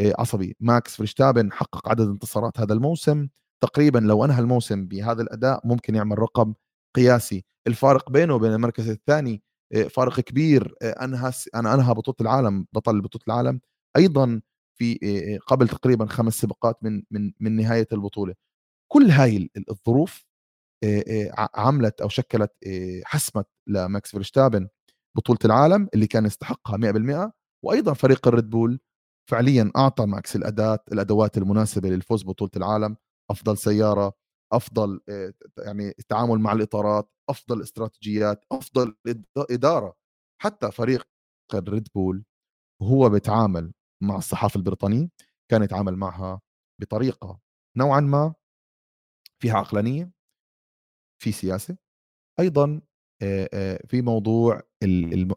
آه، 0.00 0.14
عصبي. 0.18 0.56
ماكس 0.60 0.96
فريشتابن 0.96 1.52
حقق 1.52 1.88
عدد 1.88 2.08
انتصارات 2.08 2.60
هذا 2.60 2.74
الموسم. 2.74 3.28
تقريبا 3.62 3.98
لو 3.98 4.24
أنهى 4.24 4.40
الموسم 4.40 4.86
بهذا 4.86 5.22
الأداء 5.22 5.60
ممكن 5.66 5.94
يعمل 5.94 6.18
رقم 6.18 6.54
قياسي. 6.96 7.44
الفارق 7.66 8.10
بينه 8.10 8.34
وبين 8.34 8.52
المركز 8.52 8.88
الثاني 8.90 9.42
آه، 9.74 9.82
فارق 9.84 10.20
كبير 10.20 10.74
آه، 10.82 11.04
أنهى 11.04 11.32
أنا 11.54 11.74
أنهى 11.74 11.94
بطولة 11.94 12.16
العالم 12.20 12.66
بطل 12.72 13.00
بطولة 13.00 13.24
العالم. 13.28 13.60
أيضا 13.96 14.40
في 14.78 15.38
قبل 15.46 15.68
تقريبا 15.68 16.06
خمس 16.06 16.34
سباقات 16.40 16.78
من 16.84 17.02
من 17.10 17.32
من 17.40 17.56
نهاية 17.56 17.88
البطولة. 17.92 18.34
كل 18.92 19.10
هاي 19.10 19.50
الظروف 19.70 20.26
عملت 21.54 22.00
أو 22.00 22.08
شكلت 22.08 22.52
حسمت 23.04 23.46
لماكس 23.68 24.10
فيرشتابن 24.10 24.68
بطولة 25.16 25.38
العالم 25.44 25.88
اللي 25.94 26.06
كان 26.06 26.26
يستحقها 26.26 26.76
100% 26.76 27.32
وأيضا 27.64 27.92
فريق 27.94 28.28
الريد 28.28 28.50
بول 28.50 28.80
فعليا 29.30 29.72
أعطى 29.76 30.06
ماكس 30.06 30.36
الأداة 30.36 30.78
الأدوات 30.92 31.38
المناسبة 31.38 31.88
للفوز 31.88 32.22
ببطوله 32.22 32.50
العالم 32.56 32.96
أفضل 33.30 33.58
سيارة 33.58 34.12
أفضل 34.52 35.00
يعني 35.58 35.88
التعامل 35.98 36.38
مع 36.38 36.52
الإطارات 36.52 37.10
أفضل 37.30 37.62
استراتيجيات 37.62 38.44
أفضل 38.52 38.96
إدارة. 39.50 39.94
حتى 40.42 40.70
فريق 40.72 41.08
الريد 41.54 41.88
بول 41.94 42.24
وهو 42.82 43.08
بيتعامل 43.08 43.72
مع 44.02 44.16
الصحافة 44.16 44.58
البريطانية 44.58 45.08
كان 45.50 45.62
يتعامل 45.62 45.96
معها 45.96 46.40
بطريقة 46.80 47.40
نوعا 47.76 48.00
ما 48.00 48.34
فيها 49.42 49.54
عقلانية 49.54 50.10
في 51.22 51.32
سياسة 51.32 51.76
أيضا 52.40 52.80
في 53.88 54.02
موضوع 54.02 54.62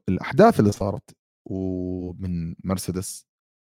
الأحداث 0.09 0.59
اللي 0.59 0.71
صارت 0.71 1.16
ومن 1.51 2.55
مرسيدس 2.63 3.27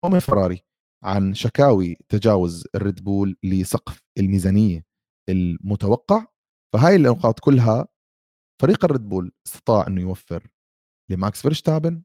ومن 0.05 0.19
فراري 0.19 0.61
عن 1.03 1.33
شكاوي 1.33 1.97
تجاوز 2.09 2.67
الريد 2.75 3.03
بول 3.03 3.37
لسقف 3.43 4.03
الميزانية 4.17 4.85
المتوقع. 5.29 6.25
فهاي 6.73 6.95
النقاط 6.95 7.39
كلها 7.39 7.87
فريق 8.61 8.85
الريد 8.85 9.09
بول 9.09 9.31
استطاع 9.47 9.87
أنه 9.87 10.01
يوفر 10.01 10.47
لماكس 11.11 11.41
فيرشتابن 11.41 12.03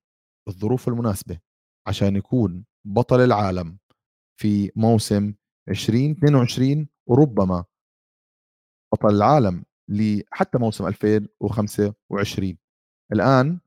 الظروف 0.48 0.88
المناسبة 0.88 1.40
عشان 1.88 2.16
يكون 2.16 2.64
بطل 2.87 3.20
العالم 3.20 3.78
في 4.40 4.70
موسم 4.76 5.35
2022 5.68 6.88
وربما 7.09 7.64
بطل 8.94 9.14
العالم 9.16 9.64
لحتى 9.88 10.59
موسم 10.59 10.87
2025 10.87 12.59
الآن 13.12 13.48
ما 13.48 13.60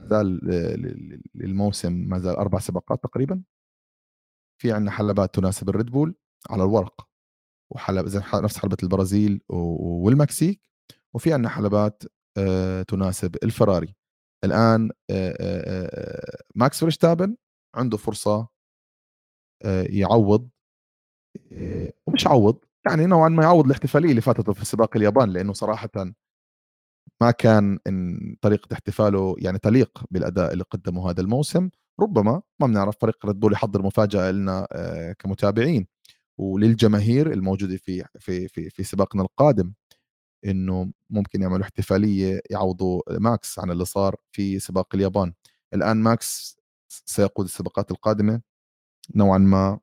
زال 0.00 0.40
الموسم 1.34 1.92
ما 1.92 2.18
زال 2.18 2.36
أربع 2.36 2.58
سباقات 2.58 3.02
تقريبا. 3.02 3.42
في 4.60 4.72
عندنا 4.72 4.90
حلبات 4.90 5.34
تناسب 5.34 5.68
الريد 5.68 5.86
بول 5.86 6.14
على 6.50 6.62
الورق 6.64 7.08
وحلبة 7.72 8.06
زي 8.06 8.20
نفس 8.34 8.58
حلبة 8.58 8.76
البرازيل 8.82 9.40
والمكسيك 9.48 10.60
وفي 11.14 11.32
عندنا 11.32 11.48
حلبات 11.48 12.02
آه، 12.38 12.82
تناسب 12.82 13.36
الفراري. 13.42 13.94
الآن 14.44 14.90
آه، 15.10 15.36
آه، 15.40 16.42
ماكس 16.54 16.80
فريشتابن 16.80 17.36
عنده 17.76 17.96
فرصة 17.96 18.48
يعوض 19.90 20.48
مش 22.08 22.24
يعوض 22.24 22.64
يعني 22.86 23.06
نوعا 23.06 23.28
ما 23.28 23.42
يعوض 23.42 23.64
الاحتفالية 23.64 24.10
اللي 24.10 24.20
فاتته 24.20 24.52
في 24.52 24.64
سباق 24.64 24.96
اليابان 24.96 25.30
لأنه 25.30 25.52
صراحة 25.52 25.90
ما 27.20 27.30
كان 27.30 27.78
إن 27.86 28.36
طريقة 28.40 28.68
احتفاله 28.74 29.34
يعني 29.38 29.58
تليق 29.58 30.04
بالأداء 30.10 30.52
اللي 30.52 30.64
قدمه 30.70 31.10
هذا 31.10 31.20
الموسم. 31.20 31.70
ربما 32.00 32.42
ما 32.60 32.66
بنعرف 32.66 32.96
فريق 33.00 33.26
ريد 33.26 33.40
بول 33.40 33.52
يحضر 33.52 33.82
مفاجأة 33.82 34.30
لنا 34.30 34.66
كمتابعين. 35.18 35.86
وللجماهير 36.38 37.32
الموجودة 37.32 37.76
في 37.76 38.04
في 38.20 38.48
في 38.48 38.70
في 38.70 38.84
سباقنا 38.84 39.22
القادم 39.22 39.72
إنه 40.46 40.92
ممكن 41.10 41.42
يعملوا 41.42 41.62
احتفالية 41.64 42.40
يعوضوا 42.50 43.02
ماكس 43.20 43.58
عن 43.58 43.70
اللي 43.70 43.84
صار 43.84 44.16
في 44.32 44.58
سباق 44.58 44.94
اليابان. 44.94 45.34
الآن 45.74 45.96
ماكس 45.96 46.58
سيقود 46.88 47.46
السباقات 47.46 47.90
القادمة 47.90 48.40
نوعا 49.16 49.38
ما 49.38 49.80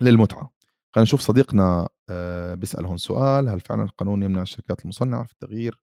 للمتعة. 0.00 0.52
خلينا 0.94 1.04
نشوف 1.04 1.20
صديقنا 1.20 1.88
آه، 2.10 2.54
بيسال 2.54 2.86
هون 2.86 2.96
سؤال. 2.98 3.48
هل 3.48 3.60
فعلا 3.60 3.82
القانون 3.84 4.22
يمنع 4.22 4.42
الشركات 4.42 4.82
المصنعة 4.84 5.24
في 5.24 5.32
التغيير؟ 5.32 5.80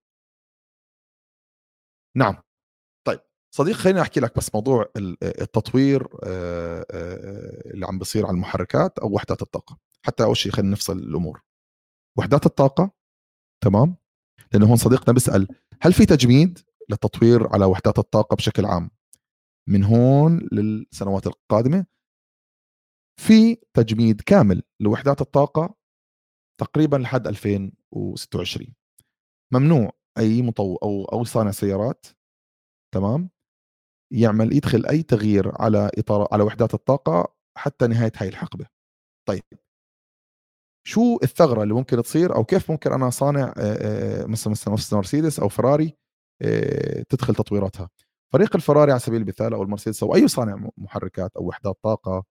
نعم. 2.16 2.36
طيب 3.04 3.20
صديق 3.54 3.76
خليني 3.76 4.00
أحكي 4.00 4.20
لك 4.20 4.36
بس 4.36 4.54
موضوع 4.54 4.90
التطوير 5.22 6.08
آه، 6.24 6.86
آه، 6.90 7.70
اللي 7.74 7.86
عم 7.86 7.98
بصير 7.98 8.26
على 8.26 8.34
المحركات 8.34 8.98
أو 8.98 9.12
وحدات 9.14 9.42
الطاقة. 9.42 9.78
حتى 10.02 10.24
أول 10.24 10.36
شيء 10.36 10.52
خلينا 10.52 10.72
نفصل 10.72 10.98
الأمور. 10.98 11.42
وحدات 12.18 12.46
الطاقة 12.46 12.90
تمام؟ 13.64 13.96
لأنه 14.52 14.66
هون 14.66 14.76
صديقنا 14.76 15.14
بيسأل 15.14 15.48
هل 15.82 15.92
في 15.92 16.06
تجميد 16.06 16.58
للتطوير 16.90 17.48
على 17.48 17.64
وحدات 17.64 17.98
الطاقة 17.98 18.36
بشكل 18.36 18.64
عام؟ 18.64 18.90
من 19.68 19.84
هون 19.84 20.48
للسنوات 20.52 21.26
القادمة 21.26 21.86
في 23.20 23.54
تجميد 23.74 24.20
كامل 24.20 24.62
لوحدات 24.80 25.20
الطاقة 25.20 25.74
تقريبا 26.58 26.96
لحد 26.96 27.26
2026 27.26 28.74
ممنوع. 29.52 29.92
أي 30.18 30.42
مطور 30.42 30.78
أو 30.82 31.04
أو 31.04 31.24
صانع 31.24 31.50
سيارات 31.50 32.06
تمام؟ 32.94 33.30
يعمل 34.12 34.56
يدخل 34.56 34.86
أي 34.86 35.02
تغيير 35.02 35.52
على 35.62 35.90
اطار 35.98 36.28
على 36.32 36.42
وحدات 36.42 36.74
الطاقة 36.74 37.34
حتى 37.58 37.86
نهاية 37.86 38.12
هاي 38.16 38.28
الحقبة. 38.28 38.66
طيب. 39.28 39.42
شو 40.86 41.18
الثغرة 41.22 41.62
اللي 41.62 41.74
ممكن 41.74 42.02
تصير 42.02 42.34
أو 42.36 42.44
كيف 42.44 42.70
ممكن 42.70 42.92
أنا 42.92 43.10
صانع 43.10 43.54
مثلا 44.26 44.52
مثلا 44.52 44.98
مرسيدس 44.98 45.40
أو 45.40 45.48
فراري 45.48 45.96
تدخل 47.08 47.34
تطويراتها؟ 47.34 47.90
فريق 48.32 48.56
الفراري 48.56 48.92
على 48.92 49.00
سبيل 49.00 49.22
المثال 49.22 49.54
أو 49.54 49.62
المرسيدس 49.62 50.02
أو 50.02 50.14
أي 50.14 50.28
صانع 50.28 50.68
محركات 50.78 51.36
أو 51.36 51.46
وحدات 51.46 51.76
طاقة 51.82 52.24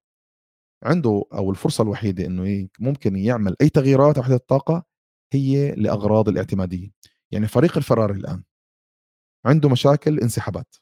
عنده 0.83 1.23
أو 1.33 1.51
الفرصة 1.51 1.81
الوحيدة 1.83 2.25
إنه 2.25 2.69
ممكن 2.79 3.15
يعمل 3.17 3.55
أي 3.61 3.69
تغييرات 3.69 4.17
وحده 4.17 4.35
الطاقة 4.35 4.85
هي 5.33 5.71
لأغراض 5.75 6.29
الاعتمادية. 6.29 6.89
يعني 7.33 7.47
فريق 7.47 7.77
الفراري 7.77 8.13
الآن 8.13 8.43
عنده 9.45 9.69
مشاكل 9.69 10.19
انسحابات. 10.19 10.75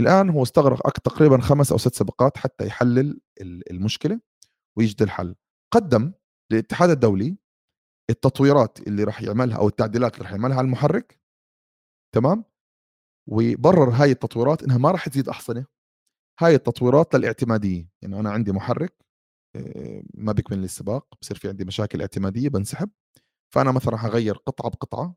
الآن 0.00 0.30
هو 0.30 0.42
استغرق 0.42 0.90
تقريبا 0.90 1.40
خمس 1.40 1.72
أو 1.72 1.78
ست 1.78 1.94
سباقات 1.94 2.38
حتى 2.38 2.66
يحلل 2.66 3.20
المشكلة 3.70 4.20
ويجد 4.78 5.02
الحل. 5.02 5.36
قدم 5.74 6.12
للاتحاد 6.52 6.90
الدولي 6.90 7.38
التطويرات 8.10 8.80
اللي 8.88 9.04
راح 9.04 9.22
يعملها 9.22 9.58
أو 9.58 9.68
التعديلات 9.68 10.14
اللي 10.14 10.24
راح 10.24 10.32
يعملها 10.32 10.56
على 10.58 10.64
المحرك 10.64 11.20
تمام؟ 12.14 12.44
وبرر 13.28 13.90
هاي 13.90 14.10
التطويرات 14.10 14.62
إنها 14.62 14.78
ما 14.78 14.90
راح 14.90 15.08
تزيد 15.08 15.28
أحصنة. 15.28 15.66
هاي 16.40 16.54
التطويرات 16.54 17.14
للاعتماديه 17.14 17.88
يعني 18.02 18.20
أنا 18.20 18.30
عندي 18.30 18.52
محرك 18.52 19.04
آه، 19.56 20.02
ما 20.14 20.32
بيكمل 20.32 20.64
السباق 20.64 21.14
بصير 21.22 21.36
في 21.36 21.48
عندي 21.48 21.64
مشاكل 21.64 22.00
اعتمادية 22.00 22.48
بنسحب. 22.48 22.90
فأنا 23.54 23.72
مثلا 23.72 23.96
حغير 23.96 24.34
قطعة 24.36 24.70
بقطعة 24.70 25.14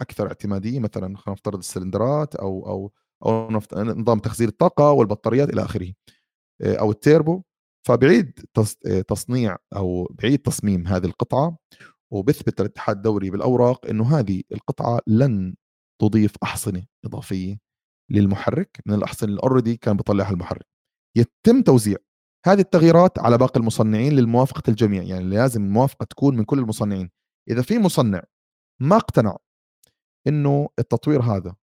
أكثر 0.00 0.26
اعتمادية 0.26 0.80
مثلا 0.80 1.16
خلينا 1.16 1.32
نفترض 1.32 1.58
السلندرات 1.58 2.36
أو 2.36 2.66
أو 2.68 2.92
أو 3.26 3.50
نظام 3.74 4.18
تخزين 4.18 4.48
الطاقة 4.48 4.92
والبطاريات 4.92 5.50
إلى 5.50 5.64
آخره 5.64 5.92
آه، 6.62 6.76
أو 6.76 6.90
التيربو. 6.90 7.42
فبعيد 7.86 8.40
آه، 8.86 9.00
تصنيع 9.00 9.56
أو 9.76 10.04
بعيد 10.10 10.38
تصميم 10.38 10.86
هذه 10.86 11.06
القطعة 11.06 11.58
وبثبت 12.12 12.60
الاتحاد 12.60 12.96
الدولي 12.96 13.30
بالأوراق 13.30 13.86
إنه 13.86 14.18
هذه 14.18 14.42
القطعة 14.52 15.00
لن 15.06 15.54
تضيف 16.00 16.32
أحصنة 16.42 16.84
إضافية 17.04 17.58
للمحرك 18.10 18.80
من 18.86 18.94
الأحصنة 18.94 19.28
اللي 19.30 19.40
already 19.42 19.76
كان 19.76 19.96
بيطلعها 19.96 20.30
المحرك. 20.30 20.66
يتم 21.16 21.62
توزيع 21.62 21.96
هذه 22.46 22.60
التغييرات 22.60 23.18
على 23.18 23.38
باقي 23.38 23.60
المصنعين 23.60 24.12
للموافقة 24.12 24.62
الجميع 24.68 25.02
يعني 25.02 25.24
لازم 25.24 25.64
الموافقة 25.64 26.04
تكون 26.04 26.36
من 26.36 26.44
كل 26.44 26.58
المصنعين. 26.58 27.10
إذا 27.50 27.62
في 27.62 27.78
مصنع 27.78 28.22
ما 28.80 28.96
اقتنع 28.96 29.36
إنه 30.26 30.68
التطوير 30.78 31.22
هذا 31.22 31.56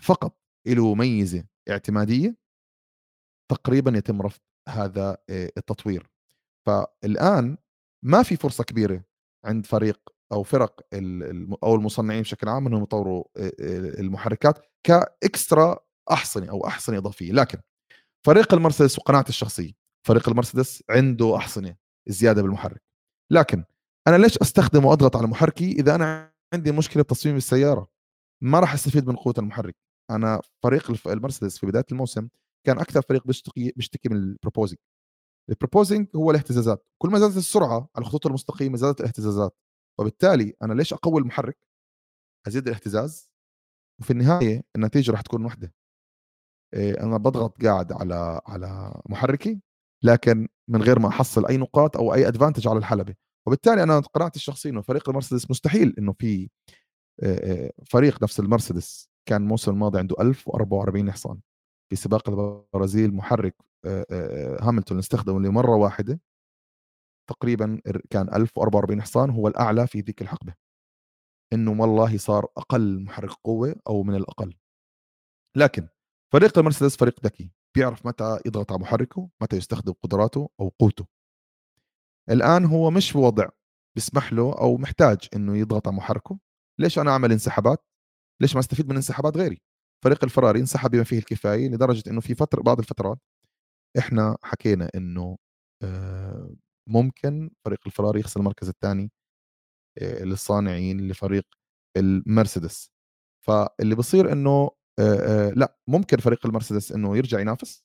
فقط 0.00 0.38
له 0.66 0.94
ميزة 0.94 1.44
اعتمادية 1.70 2.36
تقريبا 3.50 3.98
يتم 3.98 4.22
رفض 4.22 4.40
هذا 4.68 5.16
التطوير. 5.30 6.10
فالآن 6.66 7.58
ما 8.04 8.22
في 8.22 8.36
فرصة 8.36 8.64
كبيرة 8.64 9.04
عند 9.44 9.66
فريق 9.66 10.00
أو 10.32 10.42
فرق 10.42 10.80
أو 11.62 11.74
المصنعين 11.74 12.22
بشكل 12.22 12.48
عام 12.48 12.66
إنهم 12.66 12.82
يطوروا 12.82 13.24
المحركات 14.00 14.66
ك 14.86 15.01
extra 15.01 15.78
احصنه 16.10 16.50
أو 16.50 16.66
أحصنة 16.66 16.98
إضافية. 16.98 17.32
لكن 17.32 17.58
فريق 18.26 18.54
المرسيدس 18.54 18.98
وقناعتي 18.98 19.28
الشخصية 19.28 19.72
فريق 20.06 20.28
المرسيدس 20.28 20.82
عنده 20.90 21.36
أحصنة 21.36 21.76
زيادة 22.06 22.42
بالمحرك. 22.42 22.82
لكن 23.30 23.64
أنا 24.08 24.16
ليش 24.16 24.38
استخدم 24.38 24.84
وأضغط 24.84 25.16
على 25.16 25.26
محركي 25.26 25.72
إذا 25.72 25.94
أنا 25.94 26.32
عندي 26.54 26.72
مشكلة 26.72 27.02
بتصميم 27.02 27.36
السيارة؟ 27.36 27.88
ما 28.42 28.60
راح 28.60 28.74
أستفيد 28.74 29.06
من 29.06 29.16
قوة 29.16 29.34
المحرك. 29.38 29.76
أنا 30.10 30.40
فريق 30.62 31.08
المرسيدس 31.08 31.58
في 31.58 31.66
بداية 31.66 31.84
الموسم 31.92 32.28
كان 32.66 32.78
أكثر 32.78 33.02
فريق 33.02 33.26
بيشتكي 33.26 33.72
بيشتكي 33.76 34.08
من 34.08 34.16
ال 34.16 34.22
porpoising 34.22 34.78
ال 35.50 35.55
porpoising 35.55 36.08
هو 36.16 36.30
الاهتزازات. 36.30 36.86
كل 37.02 37.10
ما 37.10 37.18
زادت 37.18 37.36
السرعة 37.36 37.88
على 37.96 38.02
الخطوط 38.06 38.26
المستقيمة 38.26 38.76
زادت 38.76 39.00
الاهتزازات. 39.00 39.56
وبالتالي 40.00 40.54
أنا 40.62 40.74
ليش 40.74 40.92
أقوي 40.92 41.20
المحرك؟ 41.20 41.58
أزيد 42.48 42.68
الاهتزاز. 42.68 43.30
وفي 44.00 44.10
النهاية 44.10 44.62
النتيجة 44.76 45.12
راح 45.12 45.20
تكون 45.20 45.44
واحدة 45.44 45.74
إيه، 46.74 47.00
أنا 47.02 47.16
بضغط 47.18 47.62
قاعد 47.62 47.92
على 47.92 48.40
على 48.46 49.00
محركي 49.08 49.60
لكن 50.04 50.48
من 50.68 50.82
غير 50.82 50.98
ما 50.98 51.08
أحصل 51.08 51.46
أي 51.46 51.56
نقاط 51.56 51.96
أو 51.96 52.14
أي 52.14 52.28
ادفانتج 52.28 52.68
على 52.68 52.78
الحلبة. 52.78 53.14
وبالتالي 53.46 53.82
أنا 53.82 54.00
قناعتي 54.00 54.36
الشخصية 54.36 54.70
إنه 54.70 54.80
فريق 54.80 55.08
المرسيدس 55.08 55.50
مستحيل 55.50 55.94
إنه 55.98 56.12
في 56.12 56.50
فريق 57.86 58.22
نفس 58.22 58.40
المرسيدس 58.40 59.10
كان 59.28 59.42
الموسم 59.42 59.70
الماضي 59.70 59.98
عنده 59.98 60.16
1044 60.20 61.12
حصان 61.12 61.40
في 61.90 61.96
سباق 61.96 62.28
البرازيل 62.28 63.14
محرك 63.14 63.56
هاملتون 64.60 64.98
استخدمه 64.98 65.40
لمرة 65.40 65.76
واحدة. 65.76 66.20
تقريبا 67.30 67.80
كان 68.10 68.34
1044 68.34 69.02
حصان 69.02 69.30
هو 69.30 69.48
الأعلى 69.48 69.86
في 69.86 70.00
ذيك 70.00 70.22
الحقبة. 70.22 70.54
إنه 71.52 71.80
والله 71.82 72.16
صار 72.16 72.46
أقل 72.56 73.02
محرك 73.04 73.30
قوة 73.30 73.76
أو 73.86 74.02
من 74.02 74.14
الأقل. 74.14 74.54
لكن 75.56 75.88
فريق 76.32 76.58
المرسيدس 76.58 76.96
فريق 76.96 77.24
ذكي 77.24 77.52
بيعرف 77.74 78.06
متى 78.06 78.38
يضغط 78.46 78.72
على 78.72 78.80
محركه 78.80 79.28
متى 79.42 79.56
يستخدم 79.56 79.92
قدراته 79.92 80.50
أو 80.60 80.68
قوته. 80.78 81.06
الآن 82.30 82.64
هو 82.64 82.90
مش 82.90 83.10
في 83.10 83.18
وضع 83.18 83.48
بيسمح 83.96 84.32
له 84.32 84.52
أو 84.58 84.76
محتاج 84.78 85.18
إنه 85.36 85.56
يضغط 85.56 85.88
على 85.88 85.96
محركه. 85.96 86.38
ليش 86.80 86.98
أنا 86.98 87.10
أعمل 87.10 87.32
انسحابات؟ 87.32 87.84
ليش 88.42 88.54
ما 88.54 88.60
أستفيد 88.60 88.88
من 88.88 88.96
انسحابات 88.96 89.36
غيري؟ 89.36 89.62
فريق 90.04 90.24
الفراري 90.24 90.60
انسحب 90.60 90.90
بما 90.90 91.04
فيه 91.04 91.18
الكفاية 91.18 91.68
لدرجة 91.68 92.10
إنه 92.10 92.20
في 92.20 92.34
فترة 92.34 92.62
بعض 92.62 92.78
الفترات 92.78 93.18
إحنا 93.98 94.36
حكينا 94.42 94.90
إنه 94.94 95.38
آه، 95.82 96.54
ممكن 96.88 97.50
فريق 97.64 97.80
الفراري 97.86 98.20
يخسر 98.20 98.40
المركز 98.40 98.68
الثاني 98.68 99.10
آه، 100.02 100.24
للصانعين 100.24 101.08
لفريق 101.08 101.46
المرسيدس. 101.96 102.90
فاللي 103.46 103.94
بصير 103.94 104.32
إنه 104.32 104.70
آه، 105.00 105.50
لا 105.50 105.76
ممكن 105.88 106.16
فريق 106.18 106.46
المرسيدس 106.46 106.92
إنه 106.92 107.16
يرجع 107.16 107.40
ينافس. 107.40 107.84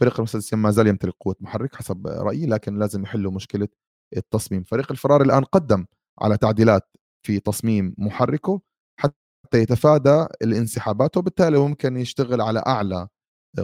فريق 0.00 0.14
المرسيدس 0.14 0.54
ما 0.54 0.70
زال 0.70 0.86
يمتلك 0.86 1.14
قوة 1.20 1.36
محرك 1.40 1.74
حسب 1.76 2.06
رأيي 2.06 2.46
لكن 2.46 2.78
لازم 2.78 3.02
يحلوا 3.02 3.32
مشكلة 3.32 3.68
التصميم. 4.16 4.62
فريق 4.62 4.90
الفراري 4.92 5.24
الآن 5.24 5.44
قدم 5.44 5.86
على 6.20 6.36
تعديلات 6.36 6.88
في 7.26 7.40
تصميم 7.40 7.94
محركه 7.98 8.60
حتى 9.00 9.58
يتفادى 9.58 10.26
الانسحابات 10.42 11.16
وبالتالي 11.16 11.58
ممكن 11.58 11.96
يشتغل 11.96 12.40
على 12.40 12.62
أعلى 12.66 13.08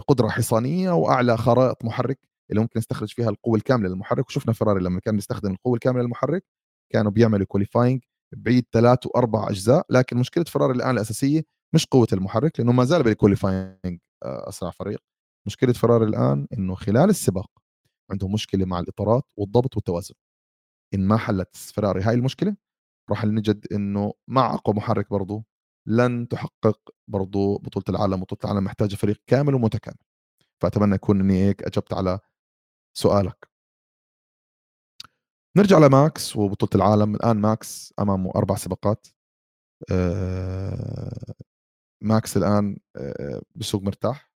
قدرة 0.07 0.27
حصانية 0.27 0.91
وأعلى 0.91 1.37
خرائط 1.37 1.85
محرك 1.85 2.19
اللي 2.51 2.61
ممكن 2.61 2.79
يستخرج 2.79 3.13
فيها 3.13 3.29
القوة 3.29 3.55
الكاملة 3.57 3.89
للمحرك. 3.89 4.27
وشفنا 4.27 4.53
فراري 4.53 4.83
لما 4.83 4.99
كان 4.99 5.15
بيستخدم 5.15 5.51
القوة 5.51 5.73
الكاملة 5.73 6.01
للمحرك 6.03 6.45
كانوا 6.93 7.11
بيعملوا 7.11 7.45
qualifying 7.45 8.01
بعيد 8.35 8.65
ثلاث 8.73 9.05
وأربع 9.07 9.49
أجزاء 9.49 9.85
لكن 9.89 10.17
مشكلة 10.17 10.43
فراري 10.43 10.73
الآن 10.73 10.89
الأساسية 10.91 11.43
مش 11.75 11.85
قوة 11.85 12.07
المحرك 12.13 12.59
لأنه 12.59 12.71
ما 12.71 12.83
زال 12.85 13.03
بال 13.03 13.19
qualifying 13.19 13.99
آه، 14.23 14.49
أسرع 14.49 14.71
فريق. 14.71 15.16
مشكلة 15.47 15.73
فراري 15.73 16.05
الآن 16.05 16.47
إنه 16.53 16.75
خلال 16.75 17.09
السباق 17.09 17.51
عندهم 18.11 18.33
مشكلة 18.33 18.65
مع 18.65 18.79
الإطارات 18.79 19.23
والضبط 19.37 19.75
والتوازن. 19.75 20.15
إن 20.93 21.07
ما 21.07 21.17
حلت 21.17 21.55
فراري 21.57 22.01
هاي 22.03 22.15
المشكلة 22.15 22.55
راح 23.11 23.25
نجد 23.25 23.67
إنه 23.73 24.13
مع 24.27 24.53
أقوى 24.55 24.75
محرك 24.75 25.09
برضه 25.09 25.43
لن 25.87 26.27
تحقق 26.27 26.79
برضو 27.09 27.57
بطولة 27.57 27.85
العالم 27.89 28.21
بطولة 28.21 28.39
العالم 28.45 28.63
محتاجة 28.65 28.95
فريق 28.95 29.21
كامل 29.27 29.55
ومتكامل. 29.55 29.97
فأتمنى 30.61 30.95
أكون 30.95 31.19
أني 31.21 31.43
هيك 31.45 31.63
أجبت 31.63 31.93
على 31.93 32.19
سؤالك. 32.97 33.49
نرجع 35.57 35.77
لماكس 35.79 36.35
وبطولة 36.35 36.71
العالم. 36.75 37.15
الآن 37.15 37.37
ماكس 37.37 37.93
أمامه 37.99 38.31
أربع 38.35 38.55
سباقات. 38.55 39.07
آه، 39.91 41.33
ماكس 42.03 42.37
الآن 42.37 42.77
آه، 42.97 43.41
بسوق 43.55 43.83
مرتاح. 43.83 44.31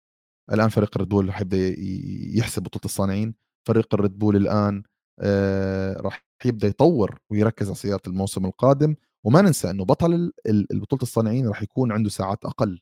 الآن 0.53 0.69
فريق 0.69 0.89
الريد 0.95 1.09
بول 1.09 1.29
رح 1.29 1.41
يبدأ 1.41 1.75
يحسب 2.37 2.63
بطولة 2.63 2.85
الصانعين. 2.85 3.35
فريق 3.67 3.93
الريد 3.93 4.19
بول 4.19 4.35
الآن 4.35 4.83
آه، 5.19 6.01
راح 6.01 6.25
يبدأ 6.45 6.67
يطور 6.67 7.19
ويركز 7.31 7.67
على 7.67 7.75
سيارة 7.75 8.01
الموسم 8.07 8.45
القادم. 8.45 8.95
وما 9.25 9.41
ننسى 9.41 9.69
إنه 9.69 9.85
بطل 9.85 10.31
البطوله 10.47 11.01
الصانعين 11.03 11.47
راح 11.47 11.63
يكون 11.63 11.91
عنده 11.91 12.09
ساعات 12.09 12.45
أقل 12.45 12.79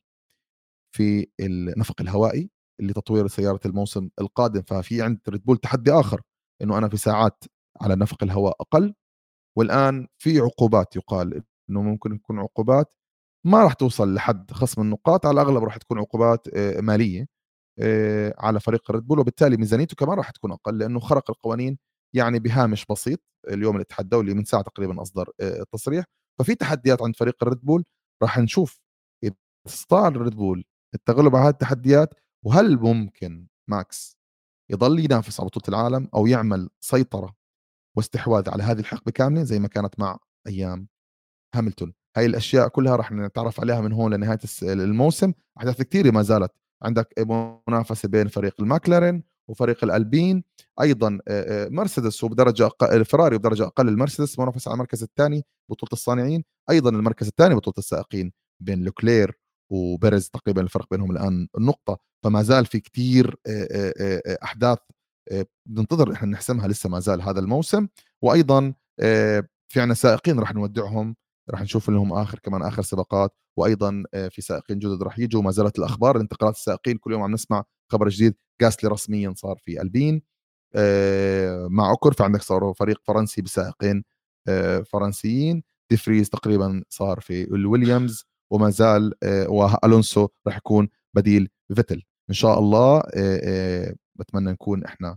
في 0.96 1.26
النفق 1.40 2.00
الهوائي 2.00 2.50
اللي 2.80 2.92
تطوير 2.92 3.28
سيارة 3.28 3.60
الموسم 3.66 4.08
القادم. 4.20 4.62
ففي 4.62 5.02
عند 5.02 5.20
ريد 5.28 5.44
بول 5.44 5.56
تحدي 5.58 5.92
آخر 5.92 6.20
إنه 6.62 6.78
أنا 6.78 6.88
في 6.88 6.96
ساعات 6.96 7.44
على 7.80 7.96
نفق 7.96 8.22
الهواء 8.24 8.56
أقل. 8.60 8.94
والآن 9.56 10.08
في 10.18 10.40
عقوبات 10.40 10.96
يقال 10.96 11.42
إنه 11.70 11.82
ممكن 11.82 12.14
يكون 12.14 12.38
عقوبات. 12.40 12.94
ما 13.44 13.62
راح 13.64 13.72
توصل 13.74 14.14
لحد 14.14 14.50
خصم 14.52 14.82
النقاط 14.82 15.26
على 15.26 15.42
الأغلب 15.42 15.64
راح 15.64 15.76
تكون 15.76 15.98
عقوبات 15.98 16.48
آه، 16.54 16.80
مالية. 16.80 17.26
على 18.38 18.60
فريق 18.60 18.90
ريد 18.90 19.06
بول 19.06 19.18
وبالتالي 19.18 19.56
ميزانيته 19.56 19.96
كمان 19.96 20.18
راح 20.18 20.30
تكون 20.30 20.52
أقل 20.52 20.78
لأنه 20.78 21.00
خرق 21.00 21.30
القوانين 21.30 21.78
يعني 22.14 22.38
بهامش 22.38 22.86
بسيط 22.90 23.20
اليوم 23.48 23.76
الاتحاد 23.76 24.04
الدولي 24.04 24.34
من 24.34 24.44
ساعه 24.44 24.62
تقريبا 24.62 25.02
أصدر 25.02 25.30
آه، 25.40 25.60
التصريح 25.60 26.04
ففي 26.38 26.54
تحديات 26.54 27.02
عند 27.02 27.16
فريق 27.16 27.36
الريد 27.42 27.60
بول 27.60 27.84
راح 28.22 28.38
نشوف 28.38 28.80
إذا 29.24 29.34
استطاع 29.66 30.08
الريد 30.08 30.34
بول 30.34 30.64
التغلب 30.94 31.36
على 31.36 31.44
هذه 31.44 31.52
التحديات 31.52 32.14
وهل 32.44 32.78
ممكن 32.78 33.46
ماكس 33.68 34.16
يضل 34.70 35.00
ينافس 35.00 35.40
على 35.40 35.46
بطولة 35.46 35.78
العالم 35.78 36.08
أو 36.14 36.26
يعمل 36.26 36.70
سيطرة 36.80 37.34
واستحواذ 37.96 38.50
على 38.50 38.62
هذه 38.62 38.80
الحقبة 38.80 39.12
كاملة 39.12 39.42
زي 39.42 39.58
ما 39.58 39.68
كانت 39.68 40.00
مع 40.00 40.18
أيام 40.46 40.88
هاملتون. 41.54 41.94
هاي 42.16 42.26
الأشياء 42.26 42.68
كلها 42.68 42.96
راح 42.96 43.12
نتعرف 43.12 43.60
عليها 43.60 43.80
من 43.80 43.92
هون 43.92 44.14
لنهاية 44.14 44.38
الموسم 44.62 45.32
أحداث 45.58 45.82
كثيره 45.82 46.10
ما 46.10 46.22
زالت 46.22 46.52
عندك 46.82 47.14
منافسة 47.68 48.08
بين 48.08 48.28
فريق 48.28 48.54
الماكلارين 48.60 49.22
وفريق 49.48 49.84
الألبين 49.84 50.44
أيضا 50.80 51.18
مرسيدس 51.70 52.24
وبدرجة 52.24 52.66
أقل 52.66 52.86
الفراري 52.96 53.38
بدرجه 53.38 53.66
أقل 53.66 53.88
المرسيدس 53.88 54.38
منافس 54.38 54.68
على 54.68 54.74
المركز 54.74 55.02
الثاني 55.02 55.44
بطولة 55.70 55.90
الصانعين 55.92 56.44
أيضا 56.70 56.90
المركز 56.90 57.26
الثاني 57.26 57.54
بطولة 57.54 57.74
السائقين 57.78 58.32
بين 58.60 58.84
لوكلير 58.84 59.38
وبيرز 59.72 60.28
تقريبا 60.28 60.60
الفرق 60.62 60.86
بينهم 60.90 61.10
الآن 61.10 61.48
النقطه 61.58 61.98
فما 62.24 62.42
زال 62.42 62.66
في 62.66 62.80
كثير 62.80 63.36
أحداث 64.42 64.78
بننتظر 65.66 66.12
إحنا 66.12 66.28
نحسمها 66.28 66.68
لسه 66.68 66.88
ما 66.90 67.00
زال 67.00 67.22
هذا 67.22 67.40
الموسم 67.40 67.88
وأيضا 68.22 68.74
في 69.68 69.80
عنا 69.80 69.94
سائقين 69.94 70.38
راح 70.40 70.54
نودعهم 70.54 71.16
راح 71.50 71.62
نشوف 71.62 71.90
لهم 71.90 72.12
آخر 72.12 72.38
كمان 72.38 72.62
آخر 72.62 72.82
سباقات. 72.82 73.36
وأيضا 73.56 74.02
في 74.30 74.42
سائقين 74.42 74.78
جدد 74.78 75.02
راح 75.02 75.18
يجوا 75.18 75.42
ما 75.42 75.50
زالت 75.50 75.78
الأخبار 75.78 76.20
انتقالات 76.20 76.54
السائقين 76.54 76.98
كل 76.98 77.12
يوم 77.12 77.22
عم 77.22 77.32
نسمع 77.32 77.64
خبر 77.92 78.08
جديد. 78.08 78.34
جاسلي 78.60 78.90
رسميا 78.90 79.34
صار 79.36 79.56
في 79.58 79.82
ألبين 79.82 80.22
مع 81.68 81.90
أوكون 81.90 82.12
فعندك 82.12 82.42
صاروا 82.42 82.74
فريق 82.74 83.00
فرنسي 83.04 83.42
بسائقين 83.42 84.04
فرنسيين. 84.86 85.62
ديفريز 85.90 86.30
تقريبا 86.30 86.84
صار 86.88 87.20
في 87.20 87.44
الويليامز 87.44 88.24
وما 88.50 88.70
زال 88.70 89.14
وألونسو 89.48 90.28
راح 90.46 90.56
يكون 90.56 90.88
بديل 91.14 91.48
فيتل. 91.74 92.02
إن 92.28 92.34
شاء 92.34 92.58
الله 92.58 93.02
بتمنى 94.14 94.52
نكون 94.52 94.84
إحنا 94.84 95.16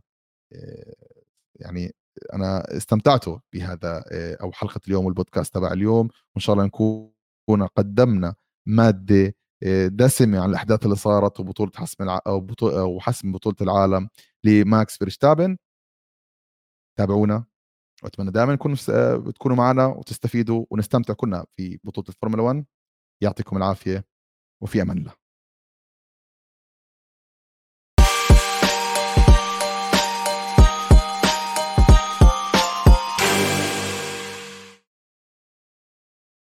يعني 1.56 1.96
أنا 2.34 2.78
استمتعت 2.78 3.26
بهذا 3.54 4.04
أو 4.42 4.52
حلقة 4.52 4.82
اليوم 4.88 5.06
والبودكاست 5.06 5.54
تبع 5.54 5.74
اليوم. 5.74 6.08
وإن 6.36 6.42
شاء 6.42 6.54
الله 6.54 6.66
نكون 6.66 7.12
قدمنا 7.76 8.36
مادة 8.68 9.36
دسمة 9.88 10.40
عن 10.40 10.50
الأحداث 10.50 10.84
اللي 10.86 10.96
صارت 10.96 11.40
وبطولة 11.40 11.72
حسم 11.76 12.04
الع... 12.04 12.20
أو 12.28 12.40
بطوله 12.40 12.80
أو 12.82 13.00
حسم 13.00 13.32
بطولة 13.32 13.56
العالم 13.62 14.10
لماكس 14.44 14.98
فيرشتابن. 14.98 15.58
تابعونا. 16.98 17.46
وأتمنى 18.04 18.32
دائما 18.32 18.56
تكونوا 18.56 18.78
تكونوا 19.32 19.58
معنا 19.58 19.86
وتستفيدوا 19.86 20.66
ونستمتع 20.70 21.14
كلنا 21.14 21.46
في 21.56 21.80
بطولة 21.84 22.08
الفورمولا 22.10 22.44
1 22.44 22.66
يعطيكم 23.24 23.58
العافية 23.58 24.06
وفي 24.64 24.82
أمان 24.82 24.98
الله. 24.98 25.19